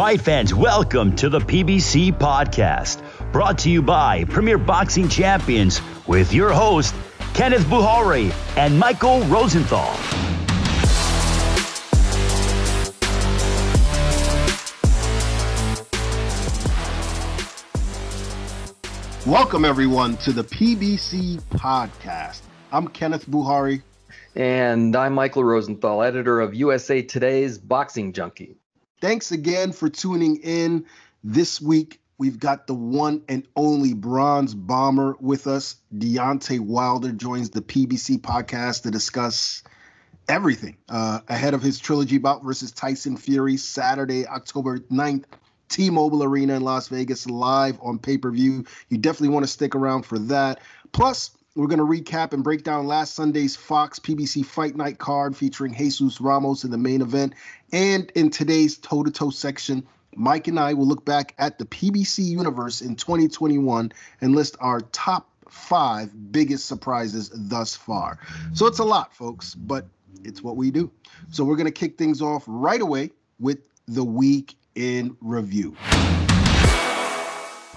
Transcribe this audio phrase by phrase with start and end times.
[0.00, 3.02] Fight fans, welcome to the PBC podcast,
[3.32, 6.94] brought to you by Premier Boxing Champions with your host,
[7.34, 9.92] Kenneth Bouhairet and Michael Rosenthal.
[19.30, 22.40] Welcome, everyone, to the PBC podcast.
[22.72, 23.82] I'm Kenneth Bouhairet.
[24.34, 28.56] And I'm Michael Rosenthal, editor of USA Today's Boxing Junkie.
[29.00, 30.84] Thanks again for tuning in.
[31.24, 35.76] This week, we've got the one and only bronze bomber with us.
[35.94, 39.62] Deontay Wilder joins the PBC podcast to discuss
[40.28, 45.24] everything uh, ahead of his trilogy bout versus Tyson Fury Saturday, October 9th.
[45.70, 48.64] T-Mobile Arena in Las Vegas live on pay-per-view.
[48.88, 50.60] You definitely want to stick around for that.
[50.90, 55.36] Plus, we're going to recap and break down last Sunday's Fox PBC Fight Night card
[55.36, 57.34] featuring Jesus Ramos in the main event.
[57.72, 61.64] And in today's toe to toe section, Mike and I will look back at the
[61.64, 68.18] PBC universe in 2021 and list our top five biggest surprises thus far.
[68.52, 69.86] So it's a lot, folks, but
[70.22, 70.90] it's what we do.
[71.30, 75.76] So we're going to kick things off right away with the week in review.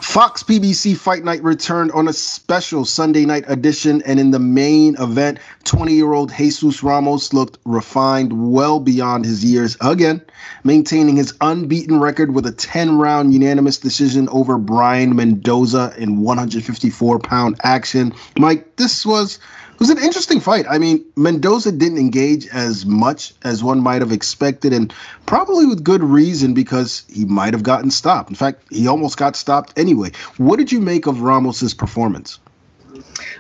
[0.04, 4.96] Fox PBC Fight Night returned on a special Sunday night edition, and in the main
[5.00, 10.22] event, 20 year old Jesus Ramos looked refined well beyond his years again,
[10.66, 17.20] maintaining his unbeaten record with a 10 round unanimous decision over Brian Mendoza in 154
[17.20, 18.14] pound action.
[18.38, 19.40] Mike, this was
[19.84, 20.66] was an interesting fight.
[20.70, 24.94] I mean, Mendoza didn't engage as much as one might have expected, and
[25.26, 28.30] probably with good reason because he might have gotten stopped.
[28.30, 30.14] In fact, he almost got stopped anyway.
[30.38, 32.40] What did you make of Ramos's performance?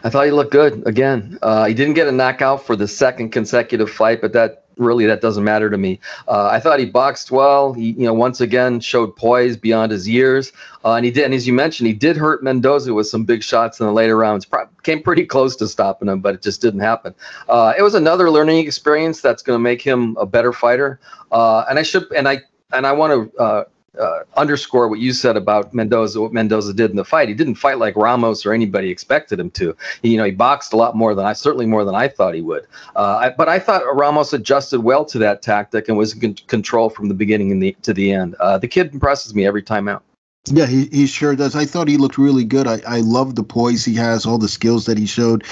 [0.03, 1.39] I thought he looked good again.
[1.41, 5.22] Uh, he didn't get a knockout for the second consecutive fight, but that really that
[5.22, 6.02] doesn't matter to me.
[6.28, 7.72] Uh, I thought he boxed well.
[7.72, 10.52] He, you know, once again showed poise beyond his years,
[10.83, 11.23] uh, and he did.
[11.23, 14.17] And as you mentioned, he did hurt Mendoza with some big shots in the later
[14.17, 14.44] rounds.
[14.44, 17.13] Pro- came pretty close to stopping him, but it just didn't happen.
[17.50, 21.00] Uh, it was another learning experience that's going to make him a better fighter.
[21.31, 22.41] Uh, and I should, and I,
[22.72, 23.63] and I want to uh,
[24.00, 27.28] uh, underscore what you said about Mendoza, what Mendoza did in the fight.
[27.28, 29.75] He didn't fight like Ramos or anybody expected him to.
[30.02, 32.34] He, you know, he boxed a lot more than I, certainly more than I thought
[32.34, 32.66] he would.
[32.96, 36.90] Uh, I, but I thought Ramos adjusted well to that tactic and was in control
[36.90, 38.36] from the beginning the, to the end.
[38.36, 40.03] Uh, the kid impresses me every time out.
[40.46, 41.56] Yeah, he, he sure does.
[41.56, 42.68] I thought he looked really good.
[42.68, 45.46] I, I love the poise he has, all the skills that he showed.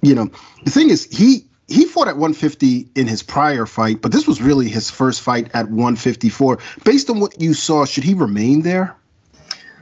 [0.00, 0.30] You know,
[0.64, 4.40] the thing is, he he fought at 150 in his prior fight, but this was
[4.40, 6.58] really his first fight at 154.
[6.84, 8.96] Based on what you saw, should he remain there?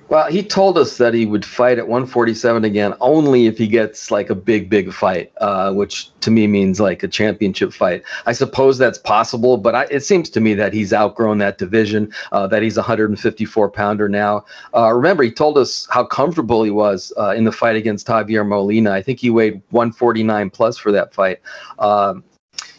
[0.08, 4.12] Well, he told us that he would fight at 147 again only if he gets
[4.12, 8.04] like a big, big fight, uh, which to me means like a championship fight.
[8.24, 12.12] I suppose that's possible, but I, it seems to me that he's outgrown that division,
[12.30, 14.44] uh, that he's a 154 pounder now.
[14.74, 18.46] Uh, remember, he told us how comfortable he was uh, in the fight against Javier
[18.46, 18.92] Molina.
[18.92, 21.40] I think he weighed 149 plus for that fight.
[21.80, 22.22] Um,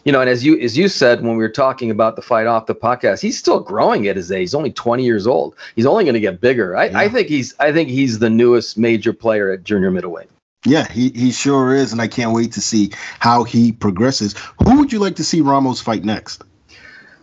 [0.04, 2.46] you know, and as you as you said when we were talking about the fight
[2.46, 4.40] off the podcast, he's still growing at his age.
[4.40, 5.54] He's only 20 years old.
[5.76, 6.76] He's only going to get bigger.
[6.76, 6.98] I, yeah.
[6.98, 10.28] I think he's I think he's the newest major player at junior middleweight.
[10.64, 14.34] Yeah, he, he sure is, and I can't wait to see how he progresses.
[14.64, 16.42] Who would you like to see Ramos fight next?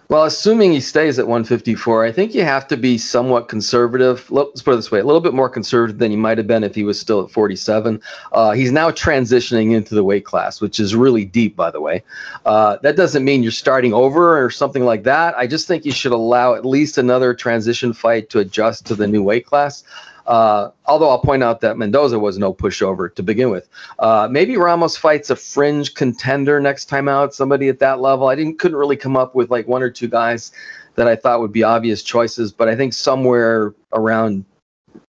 [0.08, 4.30] Well, assuming he stays at 154, I think you have to be somewhat conservative.
[4.30, 6.64] Let's put it this way: a little bit more conservative than he might have been
[6.64, 8.00] if he was still at 47.
[8.32, 12.04] Uh, he's now transitioning into the weight class, which is really deep, by the way.
[12.46, 15.36] Uh, that doesn't mean you're starting over or something like that.
[15.38, 19.08] I just think you should allow at least another transition fight to adjust to the
[19.08, 19.84] new weight class.
[20.26, 23.70] Uh, although I'll point out that Mendoza was no pushover to begin with.
[24.00, 28.28] Uh, maybe Ramos fights a fringe contender next time out, somebody at that level.
[28.28, 30.52] I didn't couldn't really come up with like one or two guys
[30.96, 34.46] that I thought would be obvious choices, but I think somewhere around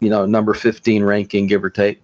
[0.00, 2.00] you know number 15 ranking, give or take.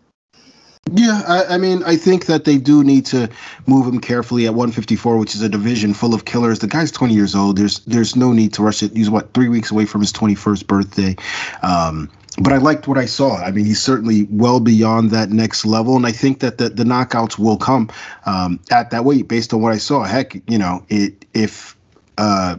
[0.93, 3.29] Yeah, I, I, mean, I think that they do need to
[3.67, 6.59] move him carefully at 154, which is a division full of killers.
[6.59, 7.57] The guy's 20 years old.
[7.57, 8.93] There's there's no need to rush it.
[8.93, 11.17] He's what three weeks away from his 21st birthday.
[11.63, 13.37] Um, but I liked what I saw.
[13.37, 16.85] I mean, he's certainly well beyond that next level, and I think that the, the
[16.85, 17.89] knockouts will come
[18.27, 20.03] um, at that weight based on what I saw.
[20.03, 21.77] Heck, you know, it, if
[22.19, 22.57] uh,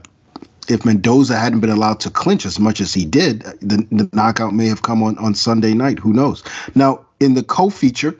[0.67, 4.53] if Mendoza hadn't been allowed to clinch as much as he did, the, the knockout
[4.53, 5.99] may have come on on Sunday night.
[5.99, 6.43] Who knows?
[6.73, 8.17] Now, in the co-feature,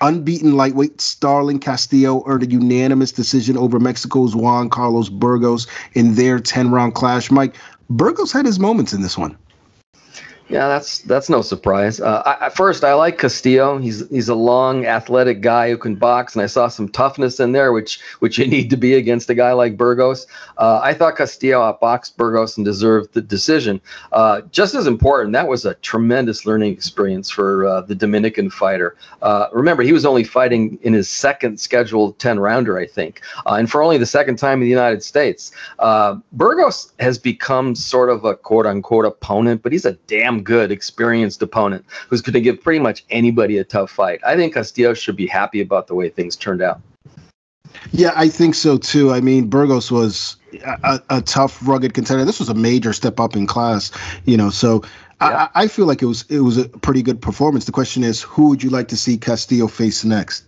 [0.00, 6.38] unbeaten lightweight Starling Castillo earned a unanimous decision over Mexico's Juan Carlos Burgos in their
[6.38, 7.30] 10 round clash.
[7.30, 7.56] Mike,
[7.88, 9.36] Burgos had his moments in this one.
[10.48, 12.00] Yeah, that's that's no surprise.
[12.00, 13.78] Uh, I, first, I like Castillo.
[13.78, 17.50] He's he's a long, athletic guy who can box, and I saw some toughness in
[17.50, 20.28] there, which which you need to be against a guy like Burgos.
[20.56, 23.80] Uh, I thought Castillo outboxed Burgos and deserved the decision.
[24.12, 28.96] Uh, just as important, that was a tremendous learning experience for uh, the Dominican fighter.
[29.22, 33.54] Uh, remember, he was only fighting in his second scheduled ten rounder, I think, uh,
[33.54, 35.50] and for only the second time in the United States.
[36.32, 40.70] Burgos has become sort of a quote unquote opponent, but he's a damn damn good,
[40.70, 44.20] experienced opponent who's going to give pretty much anybody a tough fight.
[44.24, 46.80] I think Castillo should be happy about the way things turned out.
[47.92, 49.12] Yeah, I think so too.
[49.12, 52.24] I mean, Burgos was a, a tough, rugged contender.
[52.24, 53.90] This was a major step up in class,
[54.24, 54.50] you know.
[54.50, 54.82] So
[55.20, 55.48] yeah.
[55.54, 57.64] I, I feel like it was it was a pretty good performance.
[57.64, 60.44] The question is, who would you like to see Castillo face next?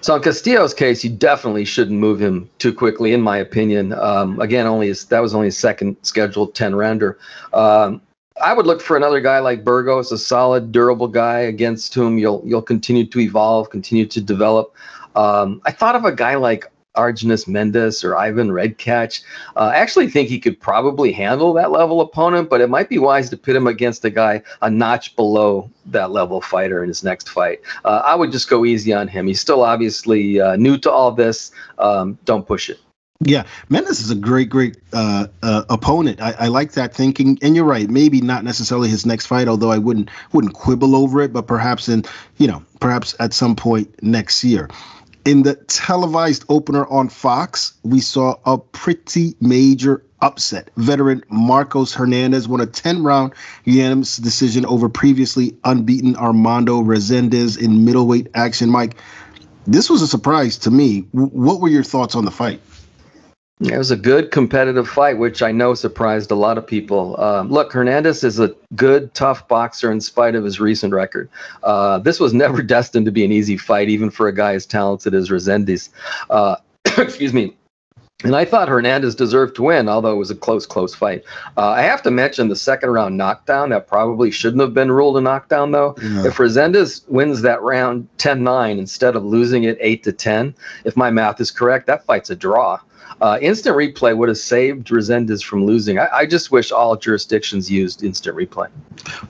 [0.00, 3.92] So in Castillo's case, you definitely shouldn't move him too quickly, in my opinion.
[3.92, 7.18] Um, again, only his, that was only his second scheduled ten rounder.
[7.52, 8.00] Um,
[8.42, 12.42] I would look for another guy like Burgos, a solid, durable guy against whom you'll
[12.44, 14.74] you'll continue to evolve, continue to develop.
[15.16, 19.22] Um, I thought of a guy like Argenis Mendes or Ivan Redkach.
[19.56, 22.98] Uh, I actually think he could probably handle that level opponent, but it might be
[22.98, 27.04] wise to pit him against a guy a notch below that level fighter in his
[27.04, 27.60] next fight.
[27.84, 29.26] Uh, I would just go easy on him.
[29.26, 31.52] He's still obviously uh, new to all this.
[31.78, 32.80] Um, don't push it.
[33.22, 36.22] Yeah, Mendes is a great, great uh, uh, opponent.
[36.22, 37.88] I, I, like that thinking, and you're right.
[37.90, 41.30] Maybe not necessarily his next fight, although I wouldn't wouldn't quibble over it.
[41.30, 42.04] But perhaps in
[42.38, 44.70] you know perhaps at some point next year.
[45.26, 50.70] In the televised opener on Fox, we saw a pretty major upset.
[50.78, 53.34] Veteran Marcos Hernandez won a 10 round
[53.64, 58.70] unanimous decision over previously unbeaten Armando Resendiz in middleweight action.
[58.70, 58.96] Mike,
[59.66, 61.02] this was a surprise to me.
[61.12, 62.62] W- what were your thoughts on the fight?
[63.60, 67.20] It was a good competitive fight, which I know surprised a lot of people.
[67.20, 71.28] Um, look, Hernandez is a good, tough boxer in spite of his recent record.
[71.62, 74.64] Uh, this was never destined to be an easy fight, even for a guy as
[74.64, 75.90] talented as Resendiz.
[76.30, 76.56] Uh,
[76.96, 77.54] excuse me.
[78.22, 81.24] And I thought Hernandez deserved to win, although it was a close, close fight.
[81.56, 83.70] Uh, I have to mention the second round knockdown.
[83.70, 85.96] That probably shouldn't have been ruled a knockdown, though.
[86.02, 86.26] Yeah.
[86.26, 90.54] If Resendiz wins that round 10 9 instead of losing it 8 to 10,
[90.84, 92.78] if my math is correct, that fight's a draw.
[93.20, 95.98] Uh, instant replay would have saved Resendiz from losing.
[95.98, 98.68] I, I, just wish all jurisdictions used instant replay.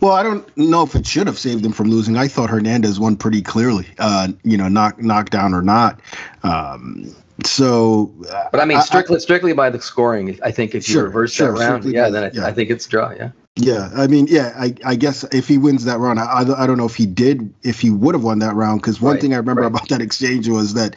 [0.01, 2.17] Well, I don't know if it should have saved him from losing.
[2.17, 6.01] I thought Hernandez won pretty clearly, uh, you know, knock knockdown or not.
[6.45, 7.15] Um,
[7.45, 8.13] so,
[8.53, 10.39] but I mean, strictly I, strictly by the scoring.
[10.45, 12.47] I think if you sure, reverse sure, that round, yeah, then I, yeah.
[12.47, 13.11] I think it's draw.
[13.11, 13.31] Yeah.
[13.61, 16.79] Yeah, I mean, yeah, I, I guess if he wins that round, I, I don't
[16.79, 19.35] know if he did, if he would have won that round, because one right, thing
[19.35, 19.69] I remember right.
[19.69, 20.97] about that exchange was that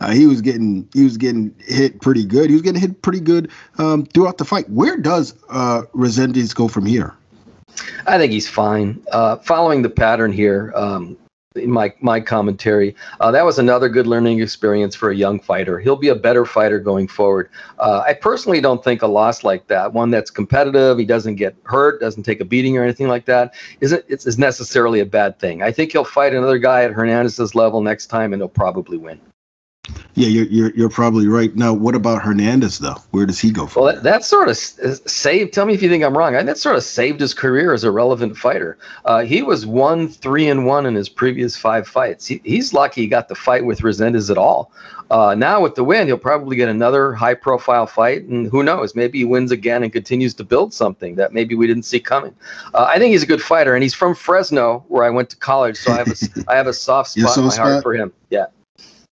[0.00, 2.50] uh, he was getting he was getting hit pretty good.
[2.50, 4.68] He was getting hit pretty good um, throughout the fight.
[4.70, 7.14] Where does uh, Resendiz go from here?
[8.06, 9.02] I think he's fine.
[9.10, 11.16] Uh, following the pattern here, um,
[11.54, 15.78] in my my commentary, uh, that was another good learning experience for a young fighter.
[15.78, 17.50] He'll be a better fighter going forward.
[17.78, 21.54] Uh, I personally don't think a loss like that, one that's competitive, he doesn't get
[21.64, 25.38] hurt, doesn't take a beating or anything like that, isn't it's, is necessarily a bad
[25.38, 25.62] thing.
[25.62, 29.20] I think he'll fight another guy at Hernandez's level next time, and he'll probably win.
[30.14, 31.54] Yeah, you're, you're you're probably right.
[31.56, 32.96] Now, what about Hernandez though?
[33.10, 33.66] Where does he go?
[33.66, 33.82] From?
[33.82, 35.52] Well, that, that sort of saved.
[35.52, 36.34] Tell me if you think I'm wrong.
[36.36, 38.78] I, that sort of saved his career as a relevant fighter.
[39.04, 42.26] Uh, he was one three and one in his previous five fights.
[42.26, 44.72] He, he's lucky he got the fight with Resendiz at all.
[45.10, 48.94] Uh, now with the win, he'll probably get another high profile fight, and who knows?
[48.94, 52.34] Maybe he wins again and continues to build something that maybe we didn't see coming.
[52.72, 55.36] Uh, I think he's a good fighter, and he's from Fresno, where I went to
[55.36, 58.12] college, so I have a I have a soft spot in my heart for him.
[58.30, 58.46] Yeah.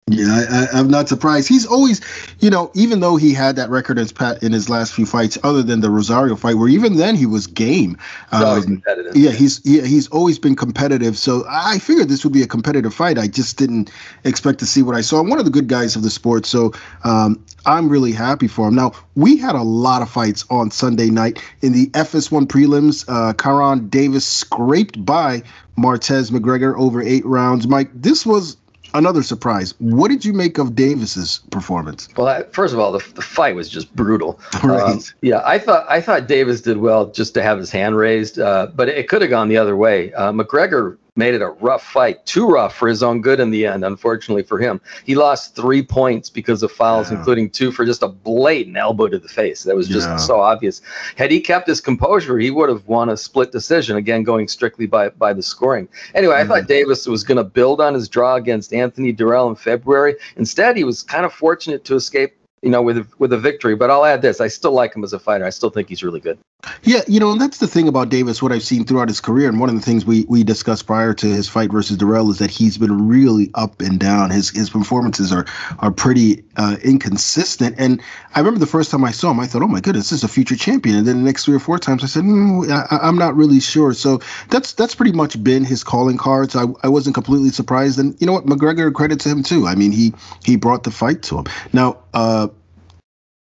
[0.10, 1.50] Yeah, I, am not surprised.
[1.50, 2.00] He's always,
[2.40, 5.38] you know, even though he had that record as Pat in his last few fights,
[5.44, 7.98] other than the Rosario fight, where even then he was game.
[8.32, 8.82] Um,
[9.14, 11.18] yeah, he's yeah, he's always been competitive.
[11.18, 13.18] So I figured this would be a competitive fight.
[13.18, 13.92] I just didn't
[14.24, 15.22] expect to see what I saw.
[15.22, 16.72] One of the good guys of the sport, so
[17.04, 18.76] um, I'm really happy for him.
[18.76, 23.04] Now we had a lot of fights on Sunday night in the FS1 prelims.
[23.10, 25.44] Uh, Kyrone Davis scraped by
[25.78, 27.68] Martez McGregor over eight rounds.
[27.68, 28.56] Mike, this was
[28.98, 29.74] another surprise.
[29.80, 32.10] What did you make of Davis's performance?
[32.18, 34.39] Well, first of all, the, the fight was just brutal.
[34.63, 34.82] Right.
[34.82, 38.38] Um, yeah, I thought I thought Davis did well just to have his hand raised,
[38.39, 40.12] uh, but it could have gone the other way.
[40.13, 43.65] Uh, McGregor made it a rough fight, too rough for his own good in the
[43.65, 44.79] end, unfortunately for him.
[45.03, 47.17] He lost three points because of fouls, yeah.
[47.17, 49.63] including two for just a blatant elbow to the face.
[49.63, 50.17] That was just yeah.
[50.17, 50.81] so obvious.
[51.15, 54.86] Had he kept his composure, he would have won a split decision, again, going strictly
[54.86, 55.89] by, by the scoring.
[56.13, 56.67] Anyway, I thought mm-hmm.
[56.67, 60.15] Davis was going to build on his draw against Anthony Dirrell in February.
[60.36, 63.76] Instead, he was kind of fortunate to escape you know, with with a victory.
[63.76, 65.46] But I'll add this: I still like him as a fighter.
[65.46, 66.38] I still think he's really good.
[66.84, 69.48] Yeah, you know, and that's the thing about Davis, what I've seen throughout his career.
[69.48, 72.40] And one of the things we, we discussed prior to his fight versus Dirrell is
[72.40, 74.32] that he's been really up and down.
[74.32, 75.46] His his performances are
[75.80, 77.76] are pretty uh, inconsistent.
[77.78, 78.02] And
[78.34, 80.24] I remember the first time I saw him, I thought, oh my goodness, this is
[80.24, 80.96] a future champion.
[80.98, 83.60] And then the next three or four times I said, mm, I, am not really
[83.60, 83.94] sure.
[83.94, 86.56] So that's that's pretty much been his calling cards.
[86.56, 88.00] I, I wasn't completely surprised.
[88.00, 88.46] And you know what?
[88.46, 89.68] McGregor credit to him too.
[89.68, 91.46] I mean, he he brought the fight to him.
[91.72, 92.47] Now, uh,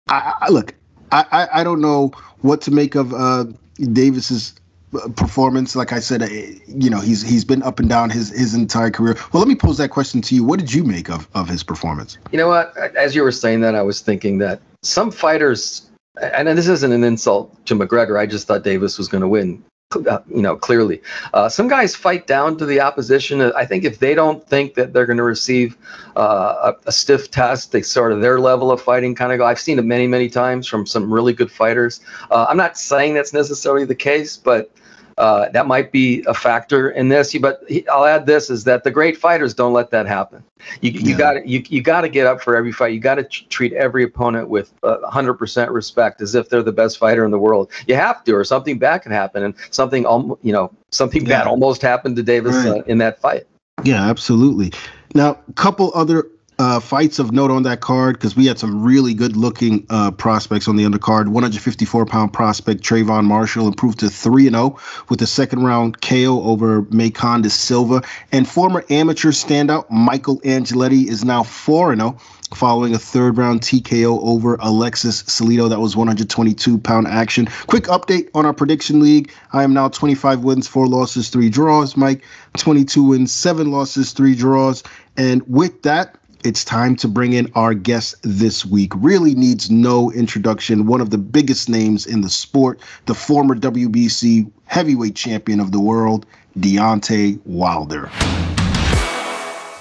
[0.08, 0.74] I, I look,
[1.10, 3.44] I, I, don't know what to make of uh,
[3.92, 4.54] Davis's
[4.94, 5.74] uh, performance.
[5.74, 6.26] Like I said, uh,
[6.68, 9.16] you know, he's he's been up and down his his entire career.
[9.32, 10.44] Well, let me pose that question to you.
[10.44, 12.18] What did you make of of his performance?
[12.30, 12.76] You know what?
[12.96, 15.90] As you were saying that, I was thinking that some fighters,
[16.20, 18.18] and this isn't an insult to McGregor.
[18.18, 19.62] I just thought Davis was going to win
[19.96, 21.00] uh, you know, clearly.
[21.34, 23.40] Uh, some guys fight down to the opposition.
[23.40, 25.76] I think if they don't think that they're going to receive
[26.16, 29.46] uh, a, a, stiff test, they sort of their level of fighting kind of go.
[29.46, 32.00] I've seen it many, many times from some really good fighters.
[32.30, 34.70] Uh, I'm not saying that's necessarily the case, but
[35.18, 37.36] uh, that might be a factor in this.
[37.36, 40.42] But I'll add this: is that the great fighters don't let that happen.
[40.80, 41.18] You you yeah.
[41.18, 42.92] got you you got to get up for every fight.
[42.92, 46.98] You got to treat every opponent with uh, 100% respect, as if they're the best
[46.98, 47.70] fighter in the world.
[47.86, 50.04] You have to, or something bad can happen, and something
[50.42, 51.40] you know something yeah.
[51.40, 52.80] bad almost happened to Davis right.
[52.80, 53.46] uh, in that fight.
[53.84, 54.72] Yeah, absolutely.
[55.14, 56.26] Now, a couple other
[56.58, 60.10] uh, fights of note on that card because we had some really good looking uh,
[60.10, 61.28] prospects on the undercard.
[61.28, 64.78] 154 pound prospect Trayvon Marshall improved to 3 0
[65.08, 68.02] with a second round KO over Makon da Silva.
[68.30, 72.18] And former amateur standout Michael Angeletti is now 4 0
[72.54, 75.68] following a third round TKO over Alexis Salido.
[75.68, 77.48] That was 122 pound action.
[77.66, 79.32] Quick update on our prediction league.
[79.52, 81.96] I am now 25 wins, 4 losses, 3 draws.
[81.96, 82.22] Mike,
[82.56, 84.82] 22 wins, 7 losses, 3 draws.
[85.16, 88.92] And with that, it's time to bring in our guest this week.
[88.96, 90.86] Really needs no introduction.
[90.86, 95.80] One of the biggest names in the sport, the former WBC heavyweight champion of the
[95.80, 96.26] world,
[96.58, 98.08] Deontay Wilder.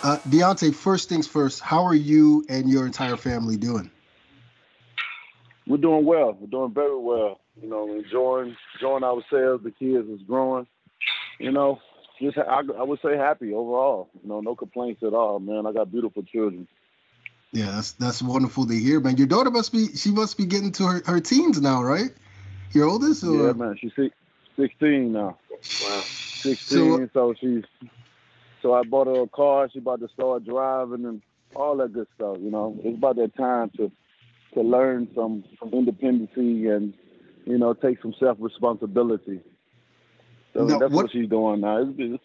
[0.04, 3.90] Uh, Deontay, first things first, how are you and your entire family doing?
[5.68, 6.38] We're doing well.
[6.40, 7.40] We're doing very well.
[7.62, 9.64] You know, enjoying enjoying ourselves.
[9.64, 10.68] The kids is growing.
[11.40, 11.80] You know,
[12.22, 14.10] just I, I would say happy overall.
[14.22, 15.66] You know, no complaints at all, man.
[15.66, 16.68] I got beautiful children.
[17.52, 19.18] Yeah, that's that's wonderful to hear, man.
[19.18, 22.12] Your daughter must be she must be getting to her, her teens now, right?
[22.74, 23.24] Your oldest?
[23.24, 23.48] Or?
[23.48, 23.78] Yeah, man.
[23.80, 23.92] She's
[24.56, 25.38] sixteen now.
[25.84, 26.02] Wow.
[26.02, 27.10] Sixteen.
[27.14, 27.64] So, uh, so she's
[28.62, 29.70] so I bought her a car.
[29.72, 31.22] She about to start driving and
[31.56, 32.38] all that good stuff.
[32.40, 33.92] You know, it's about that time to
[34.54, 36.94] to learn some some independency and
[37.46, 39.42] you know take some self responsibility.
[40.54, 41.94] So now, that's what, what, she's doing now.
[41.98, 42.24] It's,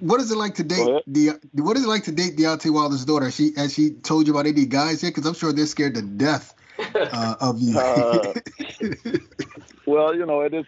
[0.00, 1.38] what is it like to date the?
[1.52, 3.26] What is it like to date Deontay Wilder's daughter?
[3.26, 5.10] Has she has she told you about any guys yet?
[5.10, 6.54] Because I'm sure they're scared to death
[6.94, 7.78] uh, of you.
[7.78, 8.32] uh,
[9.86, 10.64] well, you know, it is.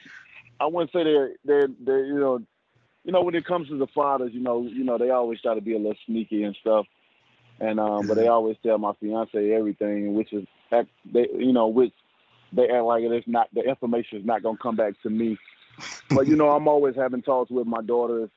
[0.60, 2.42] I wouldn't say they're they're they're you know,
[3.04, 5.54] you know when it comes to the fathers, you know, you know they always try
[5.54, 6.86] to be a little sneaky and stuff,
[7.58, 11.92] and um, but they always tell my fiance everything, which is they you know which
[12.52, 15.38] they act like it's not the information is not gonna come back to me
[16.10, 18.30] but you know, I'm always having talks with my daughters,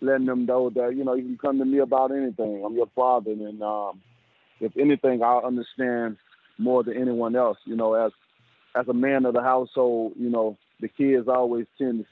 [0.00, 2.62] letting them know that you know you can come to me about anything.
[2.64, 4.00] I'm your father, and um,
[4.60, 6.16] if anything, I'll understand
[6.58, 7.58] more than anyone else.
[7.64, 8.12] You know, as
[8.74, 12.06] as a man of the household, you know, the kids always tend to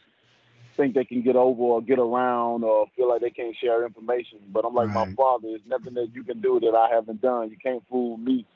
[0.79, 4.39] think they can get over or get around or feel like they can't share information.
[4.51, 5.09] But I'm like right.
[5.09, 5.49] my father.
[5.49, 7.51] There's nothing that you can do that I haven't done.
[7.51, 8.47] You can't fool me.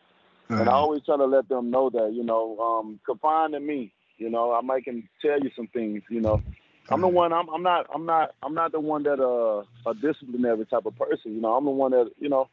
[0.49, 0.61] Right.
[0.61, 3.93] And I always try to let them know that, you know, um, confine in me.
[4.23, 6.03] You know, I might can tell you some things.
[6.09, 6.41] You know,
[6.89, 7.33] I'm the one.
[7.33, 7.87] I'm, I'm not.
[7.93, 8.35] I'm not.
[8.43, 11.35] I'm not the one that uh a disciplinary type of person.
[11.35, 12.49] You know, I'm the one that you know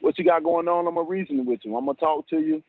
[0.00, 0.86] what you got going on.
[0.86, 1.76] I'm gonna reason with you.
[1.76, 2.62] I'm gonna talk to you,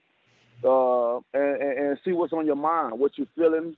[0.63, 3.75] uh, and, and, and see what's on your mind, what you're feeling,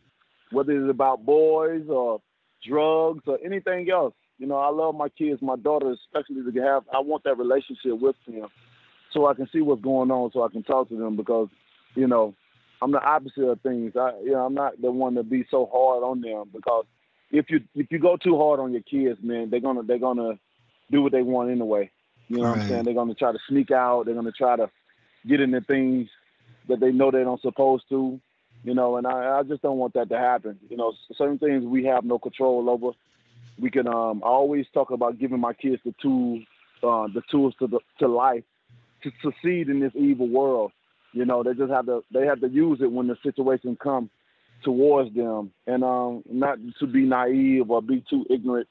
[0.51, 2.19] whether it's about boys or
[2.67, 4.15] drugs or anything else.
[4.39, 6.83] You know, I love my kids, my daughters, especially to have.
[6.91, 8.47] I want that relationship with them,
[9.11, 11.49] so I can see what's going on, so I can talk to them because,
[11.95, 12.33] you know,
[12.83, 13.93] I'm the opposite of things.
[13.95, 16.85] I, you know, I'm not the one to be so hard on them because
[17.31, 20.37] if you if you go too hard on your kids, man, they're gonna they're gonna
[20.91, 21.89] do what they want anyway.
[22.27, 22.49] You know right.
[22.51, 22.83] what I'm saying?
[22.83, 24.05] They're gonna try to sneak out.
[24.05, 24.69] They're gonna try to
[25.27, 26.09] get into things
[26.67, 28.19] that they know they don't supposed to.
[28.63, 30.59] You know, and I, I just don't want that to happen.
[30.69, 32.91] You know, certain things we have no control over.
[33.59, 36.43] We can um, I always talk about giving my kids the tools,
[36.81, 38.43] uh, the tools to the, to life
[39.03, 40.71] to succeed in this evil world.
[41.13, 44.09] You know, they just have to they have to use it when the situation comes
[44.63, 48.67] towards them, and um, not to be naive or be too ignorant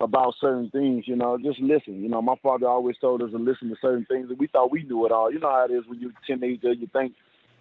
[0.00, 1.06] about certain things.
[1.06, 2.02] You know, just listen.
[2.02, 4.72] You know, my father always told us to listen to certain things, and we thought
[4.72, 5.32] we knew it all.
[5.32, 6.72] You know how it is when you're a teenager.
[6.72, 7.12] You think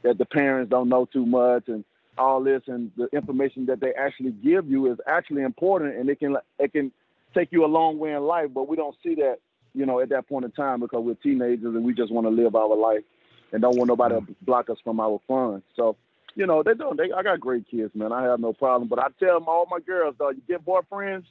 [0.04, 1.84] that the parents don't know too much, and
[2.18, 6.20] all this and the information that they actually give you is actually important and it
[6.20, 6.92] can it can
[7.34, 8.50] take you a long way in life.
[8.54, 9.38] But we don't see that,
[9.74, 12.32] you know, at that point in time because we're teenagers and we just want to
[12.32, 13.04] live our life
[13.52, 15.64] and don't want nobody to block us from our fun.
[15.76, 15.98] So,
[16.36, 16.98] you know, they don't.
[16.98, 18.12] They, I got great kids, man.
[18.12, 18.88] I have no problem.
[18.88, 21.26] But I tell them all my girls, though, you get boyfriends,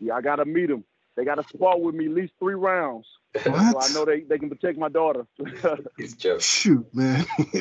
[0.00, 0.84] yeah, I gotta meet them.
[1.16, 3.06] They gotta spar with me at least three rounds.
[3.32, 3.44] What?
[3.44, 5.26] So I know they, they can protect my daughter.
[5.96, 6.40] He's joking.
[6.40, 7.26] Shoot, man.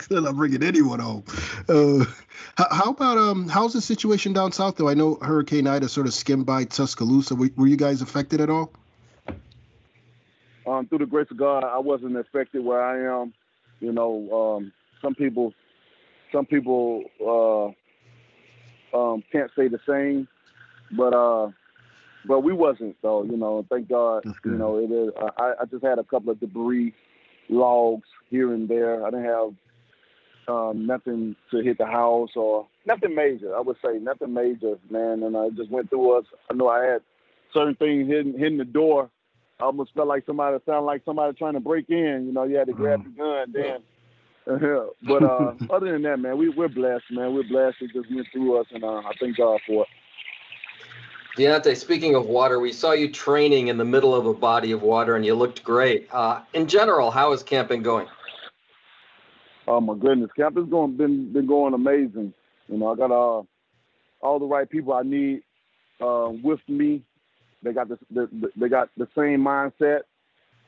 [0.00, 1.24] Still not bringing anyone home.
[1.68, 2.04] Uh,
[2.56, 3.48] how, how about um?
[3.48, 4.88] How's the situation down south though?
[4.88, 7.34] I know Hurricane Ida sort of skimmed by Tuscaloosa.
[7.34, 8.72] Were, were you guys affected at all?
[10.66, 13.32] Um, through the grace of God, I wasn't affected where I am.
[13.80, 15.54] You know, um, some people,
[16.32, 20.28] some people uh, um, can't say the same,
[20.96, 21.50] but uh,
[22.26, 24.24] but we wasn't So You know, thank God.
[24.52, 25.10] You know, it is.
[25.38, 26.94] I, I just had a couple of debris
[27.48, 29.04] logs here and there.
[29.04, 29.54] I didn't have
[30.48, 33.56] um, nothing to hit the house or nothing major.
[33.56, 35.22] I would say nothing major, man.
[35.22, 36.24] And I just went through us.
[36.50, 37.02] I know I had
[37.54, 39.10] certain things hitting hitting the door.
[39.60, 42.24] I almost felt like somebody sounded like somebody trying to break in.
[42.26, 43.82] You know, you had to grab the gun then.
[45.02, 47.34] but uh, other than that, man, we we're blessed, man.
[47.34, 47.76] We're blessed.
[47.80, 49.88] It just went through us, and uh, I thank God for it.
[51.36, 54.82] Deontay, speaking of water, we saw you training in the middle of a body of
[54.82, 56.08] water and you looked great.
[56.12, 58.08] Uh, in general, how is camping going?
[59.68, 62.34] Oh my goodness, camp has going been been going amazing.
[62.68, 63.42] You know, I got uh
[64.20, 65.42] all the right people I need
[66.00, 67.04] uh, with me.
[67.62, 70.00] They got the, the, the they got the same mindset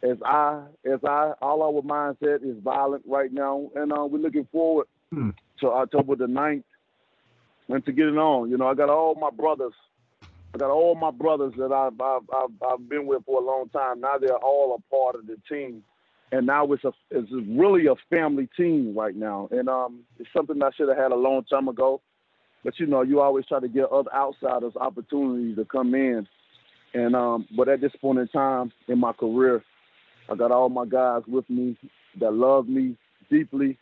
[0.02, 1.32] as I as I.
[1.40, 5.30] All our mindset is violent right now, and uh, we're looking forward Hmm.
[5.60, 6.64] to October the 9th
[7.68, 8.50] and to get it on.
[8.50, 9.74] You know, I got all my brothers.
[10.54, 13.68] I got all my brothers that I've I've, I've, I've been with for a long
[13.68, 14.00] time.
[14.00, 15.82] Now they're all a part of the team
[16.32, 20.60] and now it's a it's really a family team right now, and um, it's something
[20.62, 22.00] I should have had a long time ago.
[22.64, 26.26] But you know, you always try to get other outsiders opportunities to come in,
[26.94, 29.62] and um, but at this point in time in my career,
[30.30, 31.76] I got all my guys with me
[32.20, 32.96] that love me
[33.30, 33.78] deeply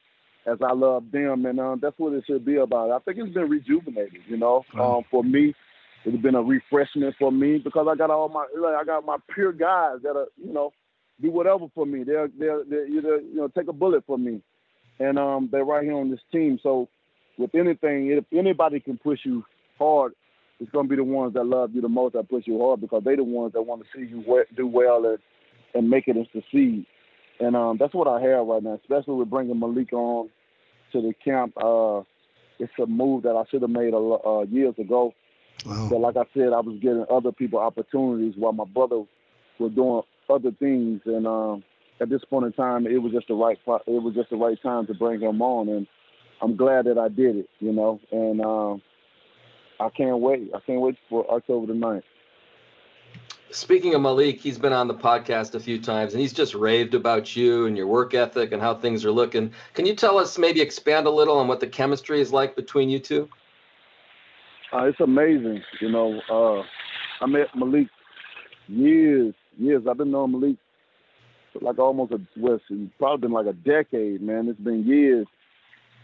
[0.47, 2.90] as I love them, and um, that's what it should be about.
[2.90, 4.99] I think it's been rejuvenated, you know, Wow.
[4.99, 5.55] um, for me.
[6.05, 9.18] It's been a refreshment for me because I got all my like, I got my
[9.35, 10.73] pure guys that are you know
[11.20, 12.05] do whatever for me.
[12.05, 14.40] They'll they'll, they'll you know take a bullet for me,
[14.99, 16.59] and um, they're right here on this team.
[16.62, 16.88] So
[17.37, 19.44] with anything, if anybody can push you
[19.79, 20.12] hard,
[20.61, 23.03] it's gonna be the ones that love you the most that push you hard because
[23.05, 25.18] they the ones that want to see you do well and
[25.75, 26.87] and make it and succeed.
[27.38, 30.29] And um, that's what I have right now, especially with bringing Malik on
[30.92, 31.55] to the camp.
[31.57, 32.03] Uh,
[32.59, 35.14] it's a move that I should have made a, uh, years ago.
[35.64, 35.88] Wow.
[35.90, 39.05] But like I said, I was getting other people opportunities while my brother
[39.59, 41.64] was doing other things, and um,
[42.01, 44.61] at this point in time, it was just the right it was just the right
[44.62, 45.87] time to bring him on, and
[46.42, 48.83] I'm glad that I did it, you know, and um,
[49.81, 50.51] I can't wait.
[50.55, 52.03] I can't wait for October the 9th.
[53.51, 56.95] Speaking of Malik, he's been on the podcast a few times and he's just raved
[56.95, 59.53] about you and your work ethic and how things are looking.
[59.75, 62.90] Can you tell us, maybe expand a little on what the chemistry is like between
[62.90, 63.29] you two?
[64.73, 66.21] Uh, it's amazing, you know.
[66.31, 66.62] Uh,
[67.25, 67.88] I met Malik
[68.69, 69.83] years, years.
[69.88, 70.57] I've been knowing Malik
[71.53, 74.49] for like almost a well, it's probably been like a decade, man.
[74.49, 75.27] It's been years.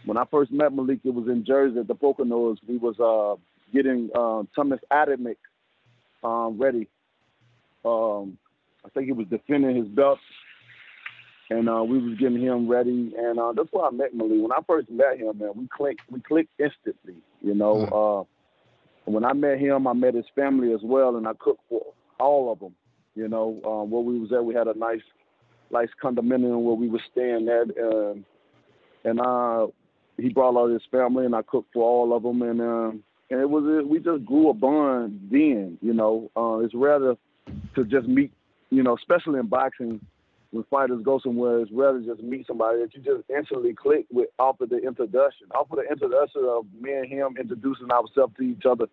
[0.03, 2.57] When I first met Malik, it was in Jersey at the Poconos.
[2.67, 3.39] We was uh,
[3.73, 5.37] getting uh, Tomasz Adamek
[6.23, 6.87] um, ready.
[7.85, 8.37] Um,
[8.85, 10.19] I think he was defending his belt,
[11.49, 13.13] and uh, we was getting him ready.
[13.17, 14.41] And uh, that's why I met Malik.
[14.41, 16.01] When I first met him, man, we clicked.
[16.09, 17.15] We clicked instantly.
[17.41, 18.25] You know.
[18.27, 18.33] Uh,
[19.07, 21.81] when I met him, I met his family as well, and I cooked for
[22.19, 22.75] all of them.
[23.15, 25.01] You know, uh, where we was at, we had a nice,
[25.71, 28.25] nice condominium where we were staying at, um,
[29.05, 29.67] and uh,
[30.17, 33.41] he brought all his family, and I cooked for all of them, and um, and
[33.41, 35.77] it was we just grew a bond then.
[35.81, 37.15] You know, uh, it's rather
[37.75, 38.31] to just meet,
[38.69, 40.01] you know, especially in boxing.
[40.51, 44.29] When fighters go somewhere, it's rather just meet somebody that you just instantly click with
[44.39, 48.43] off of the introduction, off of the introduction of me and him introducing ourselves to
[48.43, 48.87] each other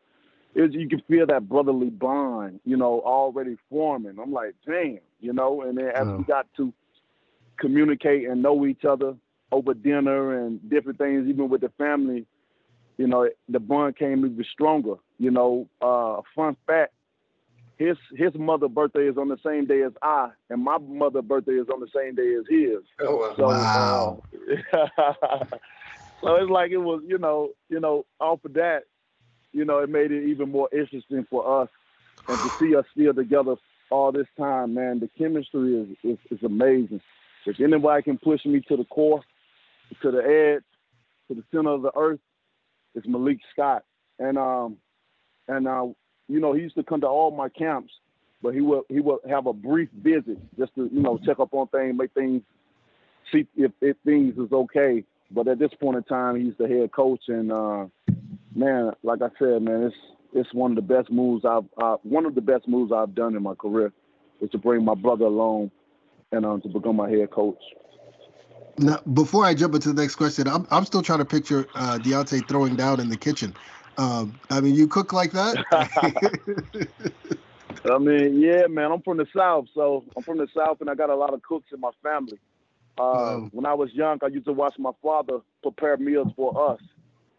[0.55, 4.19] is you can feel that brotherly bond, you know, already forming.
[4.21, 6.73] I'm like, damn, you know, and then as we got to
[7.59, 9.15] communicate and know each other
[9.53, 12.27] over dinner and different things, even with the family,
[12.97, 14.95] you know, the bond came even stronger.
[15.19, 16.93] You know, uh, fun fact,
[17.77, 21.53] his his mother birthday is on the same day as I, and my mother birthday
[21.53, 22.85] is on the same day as his.
[23.01, 24.23] Oh, So, Wow.
[24.73, 25.39] uh,
[26.23, 28.83] so it's like it was, you know, you know, off of that,
[29.53, 31.69] you know, it made it even more interesting for us,
[32.29, 33.57] and to see us still together
[33.91, 35.01] all this time, man.
[35.01, 37.01] The chemistry is is, is amazing.
[37.47, 39.23] If anybody can push me to the core,
[40.01, 40.19] to the
[40.57, 40.65] edge,
[41.29, 42.21] to the center of the earth
[42.95, 43.83] is Malik Scott,
[44.19, 44.77] and um,
[45.49, 45.87] and uh,
[46.29, 47.93] you know he used to come to all my camps,
[48.43, 51.53] but he would he would have a brief visit just to you know check up
[51.53, 52.43] on things, make things
[53.33, 55.05] see if, if things is okay.
[55.31, 57.87] But at this point in time, he's the head coach, and uh,
[58.55, 59.97] man, like I said, man, it's
[60.33, 63.37] it's one of the best moves I've uh, one of the best moves I've done
[63.37, 63.93] in my career
[64.41, 65.71] is to bring my brother along
[66.33, 67.63] and um, to become my head coach.
[68.79, 71.99] Now, before I jump into the next question, I'm I'm still trying to picture uh,
[72.03, 73.55] Deontay throwing down in the kitchen.
[73.97, 75.65] Um, I mean, you cook like that?
[77.85, 78.91] I mean, yeah, man.
[78.91, 81.43] I'm from the south, so I'm from the south, and I got a lot of
[81.43, 82.39] cooks in my family.
[82.99, 86.81] Uh, When I was young, I used to watch my father prepare meals for us.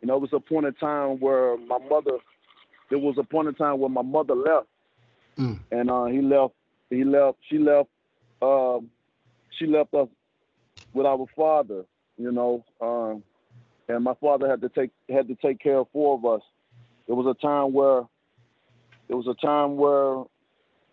[0.01, 2.17] You know, it was a point in time where my mother.
[2.89, 4.67] There was a point in time where my mother left,
[5.37, 5.59] mm.
[5.71, 6.53] and uh, he left.
[6.89, 7.39] He left.
[7.49, 7.89] She left.
[8.41, 8.91] Um,
[9.57, 10.07] she left us
[10.95, 11.83] with our father.
[12.17, 13.21] You know, um,
[13.87, 16.41] and my father had to take had to take care of four of us.
[17.07, 18.03] It was a time where
[19.09, 20.23] it was a time where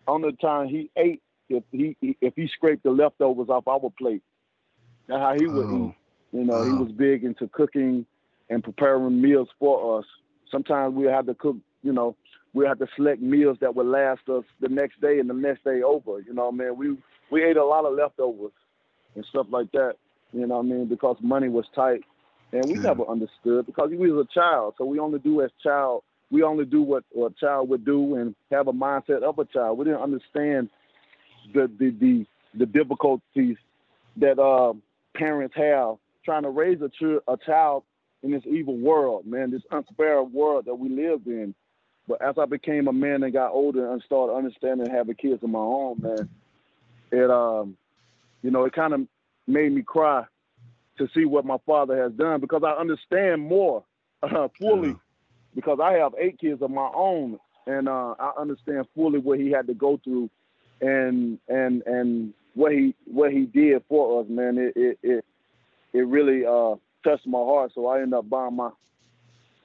[0.07, 4.21] on the time he ate if he if he scraped the leftovers off our plate.
[5.07, 5.87] That's how he would oh.
[5.87, 6.37] eat.
[6.37, 8.05] You know, he was big into cooking
[8.49, 10.05] and preparing meals for us.
[10.51, 12.15] Sometimes we had to cook, you know,
[12.53, 15.63] we had to select meals that would last us the next day and the next
[15.63, 16.19] day over.
[16.21, 16.97] You know, man, we
[17.29, 18.51] we ate a lot of leftovers
[19.15, 19.93] and stuff like that.
[20.31, 22.01] You know, what I mean, because money was tight,
[22.51, 22.81] and we yeah.
[22.81, 26.03] never understood because we was a child, so we only do as child.
[26.31, 29.45] We only do what, what a child would do and have a mindset of a
[29.45, 29.77] child.
[29.77, 30.69] We didn't understand
[31.53, 32.25] the the the,
[32.57, 33.57] the difficulties
[34.17, 34.73] that uh,
[35.15, 37.83] parents have trying to raise a, ch- a child
[38.23, 41.53] in this evil world, man, this unfair world that we live in.
[42.07, 45.49] But as I became a man and got older and started understanding having kids of
[45.49, 46.29] my own, man,
[47.11, 47.77] it um,
[48.43, 49.01] you know, it kind of
[49.47, 50.25] made me cry
[50.97, 53.83] to see what my father has done because I understand more
[54.21, 54.95] uh, fully yeah.
[55.55, 59.49] because I have eight kids of my own and uh, I understand fully what he
[59.49, 60.29] had to go through
[60.81, 64.57] and and and what he what he did for us, man.
[64.57, 65.25] It it it,
[65.93, 67.71] it really uh, touched my heart.
[67.73, 68.69] So I ended up buying my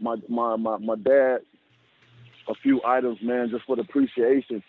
[0.00, 1.38] my my my, my dad
[2.48, 4.62] a few items, man, just for the appreciation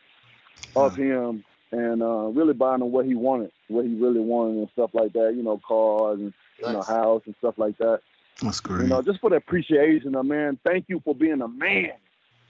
[0.76, 4.70] of him and uh, really buying him what he wanted, what he really wanted and
[4.74, 5.34] stuff like that.
[5.36, 8.02] You know, cars and you know house and stuff like that.
[8.42, 8.84] That's great.
[8.84, 10.60] You know, just for the appreciation of man.
[10.66, 11.92] Thank you for being a man.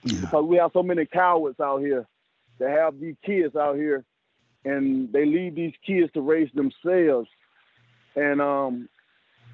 [0.04, 0.22] Yeah.
[0.22, 2.08] Because we have so many cowards out here
[2.60, 4.06] that have these kids out here
[4.66, 7.30] and they leave these kids to raise themselves.
[8.16, 8.90] And um,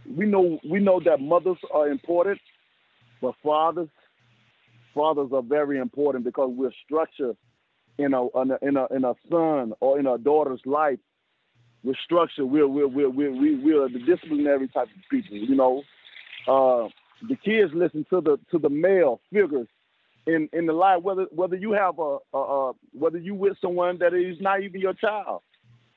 [0.10, 2.40] we know we know that mothers are important,
[3.22, 3.90] but fathers
[4.94, 7.36] fathers are very important because we're structured
[7.98, 11.00] in a in a in a, in a son or in a daughter's life.
[11.84, 12.46] We're structured.
[12.46, 15.38] We're we're we're we're, we're the disciplinary type of people.
[15.38, 15.84] You know,
[16.48, 16.90] uh,
[17.28, 19.68] the kids listen to the to the male figures
[20.28, 24.00] in in the life, whether whether you have a, a, a whether you with someone
[24.00, 25.42] that is not even your child,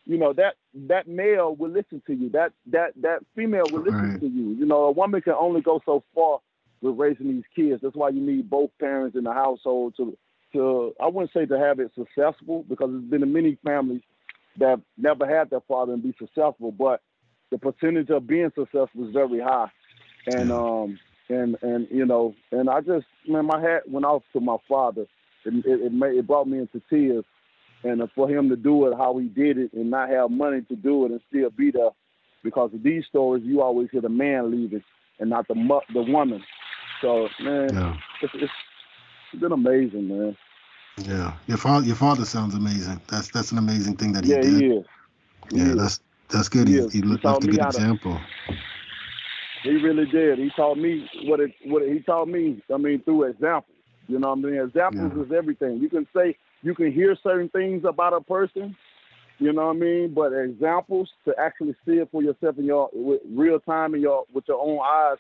[0.05, 0.55] you know that
[0.89, 2.29] that male will listen to you.
[2.31, 4.21] That that that female will listen right.
[4.21, 4.51] to you.
[4.51, 6.41] You know, a woman can only go so far
[6.81, 7.81] with raising these kids.
[7.83, 10.17] That's why you need both parents in the household to
[10.53, 14.03] to I wouldn't say to have it successful because there's been many families
[14.59, 17.01] that never had their father and be successful, but
[17.51, 19.71] the percentage of being successful is very high.
[20.27, 24.41] And um and and you know, and I just man, my hat went off to
[24.41, 25.07] my father.
[25.45, 27.25] It it, it, made, it brought me into tears,
[27.85, 30.77] and for him to do it how he did it and not have money to
[30.77, 31.91] do it and still be there,
[32.43, 34.83] because of these stories, you always hear the man leaving
[35.19, 36.43] and not the the woman.
[37.01, 37.97] So man, yeah.
[38.23, 38.53] it's, it's
[39.37, 40.37] been amazing, man.
[40.97, 43.01] Yeah, your father, your father sounds amazing.
[43.09, 44.61] That's that's an amazing thing that he yeah, did.
[44.61, 44.87] He is.
[45.51, 45.77] He yeah, is.
[45.77, 46.69] that's that's good.
[46.69, 48.21] He, he, he left a good example.
[48.49, 48.57] To,
[49.63, 50.39] he really did.
[50.39, 52.63] He taught me what it what it, he taught me.
[52.73, 53.77] I mean, through examples.
[54.09, 55.23] You know, what I mean, examples yeah.
[55.23, 55.79] is everything.
[55.79, 58.77] You can say you can hear certain things about a person.
[59.39, 60.15] You know what I mean?
[60.15, 64.25] But examples to actually see it for yourself in your with real time in your
[64.33, 65.19] with your own eyes,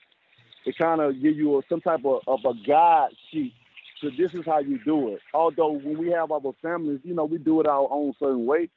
[0.66, 3.54] it kind of give you a, some type of, of a guide sheet.
[4.00, 5.20] So this is how you do it.
[5.34, 8.70] Although when we have our families, you know, we do it our own certain way.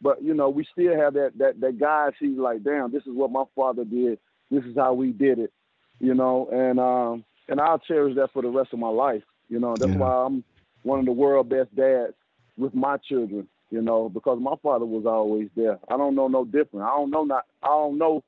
[0.00, 2.38] But you know, we still have that that that guide sheet.
[2.38, 4.18] Like, damn, this is what my father did
[4.50, 5.52] this is how we did it,
[6.00, 9.22] you know, and um, and I'll cherish that for the rest of my life.
[9.48, 9.98] You know, that's yeah.
[9.98, 10.44] why I'm
[10.82, 12.14] one of the world best dads
[12.56, 13.48] with my children.
[13.70, 15.78] You know, because my father was always there.
[15.90, 16.86] I don't know no different.
[16.86, 17.44] I don't know not.
[17.62, 18.24] I don't know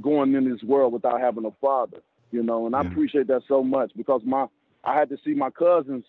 [0.00, 1.98] going in this world without having a father.
[2.30, 2.78] You know, and yeah.
[2.78, 4.46] I appreciate that so much because my
[4.86, 6.04] I had to see my cousins